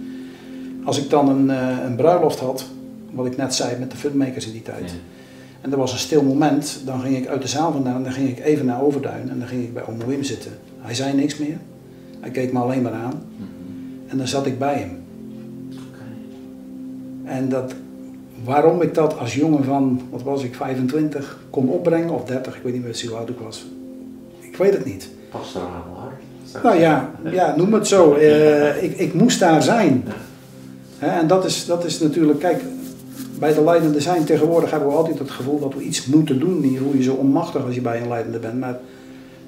Als 0.83 1.03
ik 1.03 1.09
dan 1.09 1.29
een, 1.29 1.49
eh, 1.49 1.77
een 1.85 1.95
bruiloft 1.95 2.39
had, 2.39 2.65
wat 3.11 3.25
ik 3.25 3.37
net 3.37 3.53
zei 3.55 3.79
met 3.79 3.91
de 3.91 3.97
filmmakers 3.97 4.45
in 4.45 4.51
die 4.51 4.61
tijd, 4.61 4.91
Ja. 4.91 4.97
en 5.61 5.71
er 5.71 5.77
was 5.77 5.91
een 5.91 5.97
stil 5.99 6.23
moment, 6.23 6.79
dan 6.85 6.99
ging 7.01 7.17
ik 7.17 7.27
uit 7.27 7.41
de 7.41 7.47
zaal 7.47 7.71
vandaan 7.71 7.95
en 7.95 8.03
dan 8.03 8.11
ging 8.11 8.29
ik 8.29 8.45
even 8.45 8.65
naar 8.65 8.81
Overduin 8.81 9.29
en 9.29 9.39
dan 9.39 9.47
ging 9.47 9.63
ik 9.63 9.73
bij 9.73 9.83
Omo 9.87 10.05
Wim 10.05 10.23
zitten. 10.23 10.51
Hij 10.79 10.93
zei 10.95 11.13
niks 11.13 11.37
meer, 11.37 11.57
hij 12.19 12.29
keek 12.29 12.53
me 12.53 12.59
alleen 12.59 12.81
maar 12.81 12.93
aan 12.93 13.13
Mhm. 13.37 13.43
En 14.07 14.17
dan 14.17 14.27
zat 14.27 14.45
ik 14.45 14.59
bij 14.59 14.77
hem. 14.77 15.03
En 17.23 17.49
dat, 17.49 17.73
waarom 18.43 18.81
ik 18.81 18.93
dat 18.93 19.19
als 19.19 19.35
jongen 19.35 19.63
van, 19.63 20.01
wat 20.09 20.23
was 20.23 20.43
ik, 20.43 20.55
25 20.55 21.39
kon 21.49 21.69
opbrengen, 21.69 22.09
of 22.09 22.23
30, 22.23 22.55
ik 22.55 22.63
weet 22.63 22.73
niet 22.73 22.83
meer 22.83 23.05
hoe 23.07 23.17
oud 23.17 23.29
ik 23.29 23.39
was. 23.39 23.65
Ik 24.39 24.55
weet 24.55 24.73
het 24.73 24.85
niet. 24.85 25.09
Pastoraal 25.31 25.97
hart. 25.97 26.63
Nou 26.63 26.79
ja, 26.79 27.11
ja 27.31 27.55
noem 27.55 27.73
het 27.73 27.87
zo. 27.87 28.13
Eh, 28.13 28.83
ik, 28.83 28.97
ik 28.97 29.13
moest 29.13 29.39
daar 29.39 29.63
zijn. 29.63 30.03
En 30.99 31.27
dat 31.27 31.45
is, 31.45 31.65
dat 31.65 31.85
is 31.85 31.99
natuurlijk, 31.99 32.39
kijk, 32.39 32.63
bij 33.39 33.53
de 33.53 33.63
leidende 33.63 34.01
zijn 34.01 34.23
tegenwoordig 34.23 34.71
hebben 34.71 34.89
we 34.89 34.95
altijd 34.95 35.19
het 35.19 35.31
gevoel 35.31 35.59
dat 35.59 35.73
we 35.73 35.81
iets 35.81 36.05
moeten 36.05 36.39
doen. 36.39 36.71
Je 36.71 36.77
voel 36.77 36.93
je 36.95 37.03
zo 37.03 37.13
onmachtig 37.13 37.65
als 37.65 37.75
je 37.75 37.81
bij 37.81 38.01
een 38.01 38.07
leidende 38.07 38.39
bent. 38.39 38.59
Maar 38.59 38.79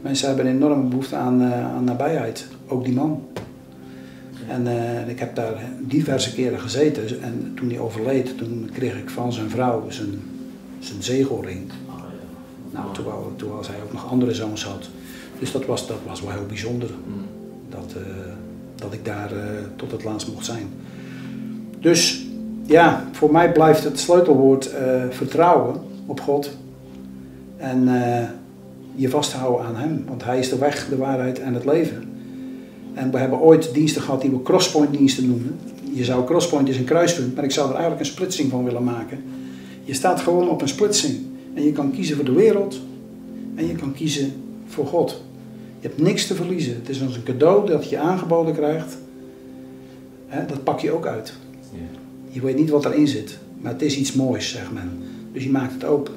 mensen 0.02 0.28
hebben 0.28 0.46
een 0.46 0.56
enorme 0.56 0.84
behoefte 0.84 1.16
aan, 1.16 1.42
eh, 1.42 1.76
aan 1.76 1.84
nabijheid. 1.84 2.48
Ook 2.68 2.84
die 2.84 2.94
man. 2.94 3.22
En 4.48 4.68
eh, 4.68 5.10
ik 5.10 5.20
heb 5.20 5.36
daar 5.36 5.54
diverse 5.80 6.34
keren 6.34 6.60
gezeten. 6.60 7.22
En 7.22 7.52
toen 7.56 7.70
hij 7.70 7.80
overleed, 7.80 8.38
toen 8.38 8.70
kreeg 8.74 8.98
ik 8.98 9.10
van 9.10 9.34
zijn 9.34 9.50
vrouw 9.50 9.90
zijn, 9.90 10.22
zijn 10.80 11.04
zegelring. 11.04 11.72
Oh, 11.90 11.96
ja. 12.72 12.80
Nou, 12.80 12.94
terwijl, 12.94 13.34
terwijl 13.36 13.64
zij 13.64 13.76
ook 13.84 13.94
nog 13.94 14.10
andere 14.10 14.34
zoons 14.34 14.66
had. 14.66 14.90
Dus 15.40 15.52
dat 15.52 15.66
was, 15.66 15.88
dat 15.88 15.98
was 16.06 16.22
wel 16.22 16.32
heel 16.32 16.46
bijzonder. 16.46 16.90
Mhm. 16.90 17.20
Dat, 17.70 17.94
eh, 17.96 18.02
dat 18.76 18.94
ik 18.94 19.06
daar 19.06 19.32
eh, 19.32 19.40
tot 19.76 19.92
het 19.92 20.04
laatst 20.04 20.28
mocht 20.28 20.46
zijn. 20.46 20.68
Dus 21.80 22.26
ja, 22.66 23.06
voor 23.12 23.32
mij 23.32 23.52
blijft 23.52 23.84
het 23.84 24.00
sleutelwoord 24.00 24.70
vertrouwen 25.10 25.76
op 26.06 26.20
God. 26.20 26.58
En 27.58 27.90
je 28.96 29.10
vasthouden 29.10 29.66
aan 29.66 29.76
Hem. 29.76 30.04
Want 30.08 30.24
Hij 30.24 30.40
is 30.40 30.50
de 30.50 30.58
weg, 30.58 30.90
de 30.90 30.98
waarheid 30.98 31.40
en 31.40 31.54
het 31.54 31.66
leven. 31.66 32.17
En 32.98 33.12
we 33.12 33.18
hebben 33.18 33.40
ooit 33.40 33.74
diensten 33.74 34.02
gehad 34.02 34.22
die 34.22 34.30
we 34.30 34.42
crosspoint 34.42 34.98
diensten 34.98 35.28
noemen. 35.28 35.60
Je 35.94 36.04
zou 36.04 36.26
crosspoint 36.26 36.70
is 36.70 36.78
een 36.78 36.84
kruispunt, 36.84 37.36
maar 37.36 37.44
ik 37.44 37.52
zou 37.52 37.68
er 37.68 37.76
eigenlijk 37.76 38.06
een 38.06 38.12
splitsing 38.12 38.50
van 38.50 38.64
willen 38.64 38.84
maken. 38.84 39.24
Je 39.84 39.94
staat 39.94 40.20
gewoon 40.20 40.50
op 40.50 40.62
een 40.62 40.68
splitsing. 40.68 41.16
En 41.54 41.64
je 41.64 41.72
kan 41.72 41.92
kiezen 41.92 42.16
voor 42.16 42.26
de 42.26 42.32
wereld. 42.32 42.80
En 43.56 43.68
je 43.68 43.76
kan 43.76 43.94
kiezen 43.94 44.34
voor 44.68 44.86
God. 44.86 45.22
Je 45.80 45.88
hebt 45.88 46.02
niks 46.02 46.28
te 46.28 46.36
verliezen. 46.36 46.76
Het 46.76 46.90
is 46.90 47.02
als 47.02 47.16
een 47.16 47.24
cadeau 47.24 47.68
dat 47.68 47.90
je 47.90 47.98
aangeboden 47.98 48.54
krijgt. 48.54 48.98
Dat 50.48 50.64
pak 50.64 50.80
je 50.80 50.92
ook 50.92 51.06
uit. 51.06 51.34
Je 52.30 52.42
weet 52.42 52.56
niet 52.56 52.70
wat 52.70 52.86
erin 52.86 53.08
zit. 53.08 53.38
Maar 53.62 53.72
het 53.72 53.82
is 53.82 53.98
iets 53.98 54.14
moois, 54.14 54.52
zegt 54.52 54.74
men. 54.74 55.02
Dus 55.34 55.44
je 55.44 55.50
maakt 55.50 55.74
het 55.74 55.84
open. 55.84 56.14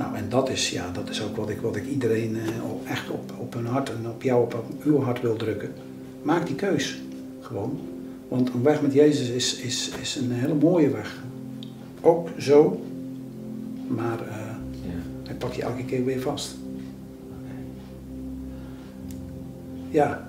Nou, 0.00 0.14
en 0.16 0.28
dat 0.28 0.48
is, 0.48 0.70
ja, 0.70 0.90
dat 0.92 1.08
is 1.08 1.22
ook 1.22 1.36
wat 1.36 1.50
ik, 1.50 1.60
wat 1.60 1.76
ik 1.76 1.86
iedereen 1.86 2.36
eh, 2.36 2.90
echt 2.92 3.10
op, 3.10 3.32
op 3.38 3.54
hun 3.54 3.66
hart 3.66 3.90
en 3.90 4.08
op 4.08 4.22
jou, 4.22 4.42
op, 4.42 4.54
op 4.54 4.82
uw 4.84 5.00
hart 5.00 5.20
wil 5.20 5.36
drukken. 5.36 5.72
Maak 6.22 6.46
die 6.46 6.54
keus. 6.54 7.00
Gewoon. 7.40 7.78
Want 8.28 8.48
een 8.54 8.62
weg 8.62 8.82
met 8.82 8.92
Jezus 8.92 9.28
is, 9.28 9.56
is, 9.56 9.90
is 10.00 10.16
een 10.16 10.32
hele 10.32 10.54
mooie 10.54 10.90
weg. 10.90 11.16
Ook 12.00 12.28
zo. 12.38 12.80
Maar 13.86 14.18
eh, 14.28 14.36
Ja. 14.82 14.90
hij 15.24 15.34
pakt 15.34 15.54
je 15.54 15.62
elke 15.62 15.84
keer 15.84 16.04
weer 16.04 16.20
vast. 16.20 16.56
Ja. 19.90 20.28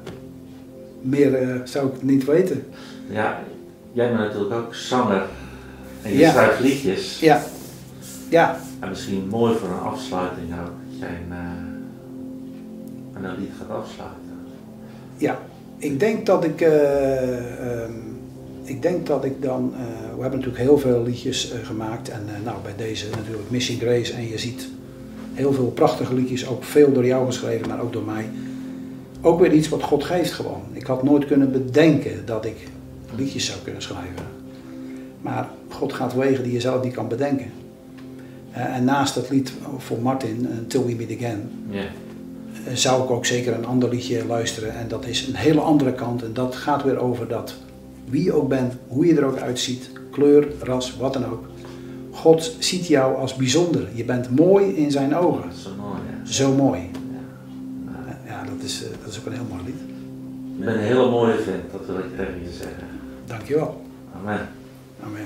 Meer 1.01 1.34
eh, 1.36 1.62
zou 1.63 1.88
ik 1.88 2.01
niet 2.03 2.25
weten. 2.25 2.63
Ja, 3.10 3.43
jij 3.91 4.07
bent 4.07 4.19
natuurlijk 4.19 4.53
ook 4.53 4.75
zanger. 4.75 5.25
En 6.01 6.12
je 6.12 6.17
Ja. 6.17 6.31
schrijft 6.31 6.60
liedjes. 6.60 7.19
Ja. 7.19 7.43
Ja. 8.29 8.60
En 8.82 8.89
misschien 8.89 9.28
mooi 9.28 9.56
voor 9.56 9.70
een 9.70 9.80
afsluiting 9.80 10.52
ook. 10.52 10.72
Dat 10.89 11.00
jij 11.00 11.10
een, 11.10 11.32
eh, 11.32 13.24
een 13.24 13.39
lied 13.39 13.50
gaat 13.58 13.78
afsluiten. 13.78 14.20
Ja, 15.17 15.39
ik 15.78 16.00
denk 16.00 16.26
dat 16.26 16.44
ik, 16.44 16.62
eh, 16.62 17.82
ehm, 17.82 17.91
ik 18.63 18.82
denk 18.82 19.08
dat 19.08 19.26
ik 19.26 19.41
dan, 19.41 19.74
eh, 19.74 19.80
we 20.15 20.22
hebben 20.22 20.39
natuurlijk 20.39 20.63
heel 20.63 20.78
veel 20.78 21.04
liedjes 21.04 21.54
gemaakt 21.63 22.10
en 22.10 22.22
nou 22.44 22.58
bij 22.63 22.76
deze 22.78 23.10
natuurlijk 23.10 23.50
Missing 23.50 23.80
Grace 23.80 24.13
en 24.13 24.28
je 24.28 24.38
ziet 24.38 24.67
heel 25.34 25.54
veel 25.54 25.72
prachtige 25.72 26.13
liedjes, 26.13 26.48
ook 26.48 26.63
veel 26.63 26.91
door 26.91 27.06
jou 27.06 27.26
geschreven, 27.26 27.67
maar 27.67 27.82
ook 27.82 27.94
door 27.94 28.06
mij. 28.06 28.30
Ook 29.22 29.39
weer 29.39 29.54
iets 29.54 29.70
wat 29.70 29.84
God 29.84 30.04
geeft 30.04 30.32
gewoon. 30.32 30.63
Ik 30.72 30.86
had 30.86 31.04
nooit 31.04 31.26
kunnen 31.26 31.52
bedenken 31.52 32.26
dat 32.26 32.46
ik 32.46 32.58
liedjes 33.15 33.46
zou 33.46 33.60
kunnen 33.63 33.82
schrijven. 33.82 34.26
Maar 35.22 35.50
God 35.70 35.94
gaat 35.94 36.13
wegen 36.13 36.44
die 36.44 36.54
je 36.54 36.62
zelf 36.62 36.84
niet 36.84 36.94
kan 36.94 37.08
bedenken. 37.08 37.52
Eh, 38.52 38.76
en 38.76 38.84
naast 38.84 39.16
dat 39.16 39.30
lied 39.30 39.54
voor 39.78 40.02
Martin, 40.02 40.48
eh, 40.52 40.58
Till 40.68 40.84
We 40.86 40.96
Meet 40.96 41.18
Again, 41.18 41.50
Ja. 41.70 41.80
eh, 41.80 42.74
zou 42.76 43.04
ik 43.04 43.10
ook 43.10 43.26
zeker 43.26 43.54
een 43.54 43.66
ander 43.66 43.90
liedje 43.90 44.26
luisteren. 44.26 44.76
En 44.76 44.88
dat 44.88 45.06
is 45.06 45.28
een 45.28 45.36
hele 45.36 45.60
andere 45.62 45.94
kant. 45.94 46.24
En 46.24 46.34
dat 46.34 46.56
gaat 46.56 46.84
weer 46.84 46.98
over 46.98 47.28
dat 47.28 47.56
wie 48.10 48.24
je 48.24 48.34
ook 48.34 48.50
bent, 48.50 48.74
hoe 48.88 49.06
je 49.06 49.16
er 49.16 49.24
ook 49.26 49.38
uitziet, 49.40 49.90
kleur, 50.12 50.48
ras, 50.60 50.98
wat 50.98 51.14
dan 51.14 51.26
ook. 51.26 51.50
God 52.12 52.56
ziet 52.60 52.88
jou 52.88 53.16
als 53.16 53.36
bijzonder. 53.36 53.88
Je 53.94 54.06
bent 54.06 54.36
mooi 54.36 54.66
in 54.76 54.92
zijn 54.92 55.16
ogen. 55.16 55.54
Zo 55.54 55.70
mooi, 55.80 56.00
hè? 56.06 56.32
Zo 56.34 56.54
mooi. 56.54 56.80
Ja. 57.12 58.18
Ja, 58.26 58.44
dat 58.44 58.64
is, 58.64 58.84
dat 59.04 59.12
is 59.12 59.20
ook 59.20 59.26
een 59.26 59.32
heel 59.34 59.48
mooi 59.50 59.62
lied. 59.66 59.76
Je 60.58 60.64
bent 60.66 60.78
een 60.78 60.84
hele 60.84 61.10
mooie 61.10 61.34
vent, 61.38 61.72
dat 61.72 61.86
wil 61.86 61.98
ik 61.98 62.18
tegen 62.18 62.42
je 62.44 62.52
zeggen. 62.58 62.84
Dankjewel. 63.26 63.82
Amen. 64.16 64.48
Amen. 65.04 65.26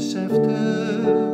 After. 0.00 1.29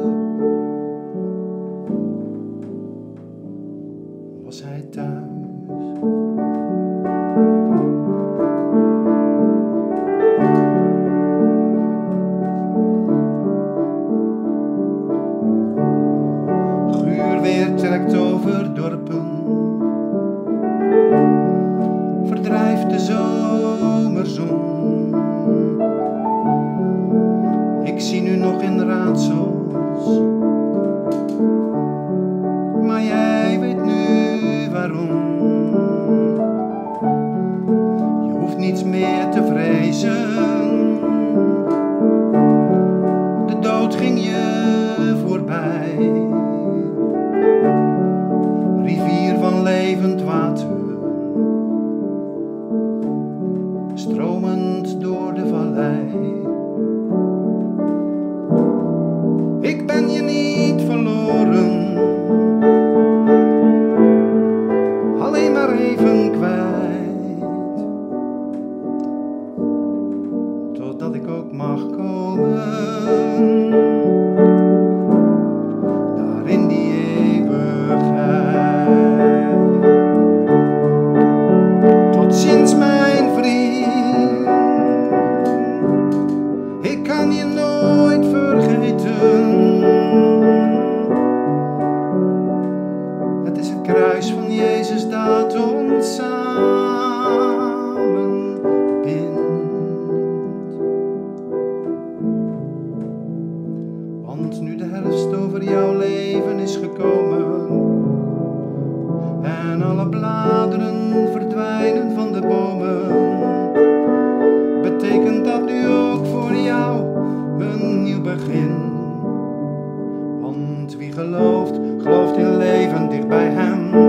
Wie 120.94 121.12
gelooft, 121.12 121.74
gelooft 122.02 122.36
in 122.36 122.56
leven 122.56 123.08
dicht 123.08 123.28
bij 123.28 123.48
hem. 123.48 124.05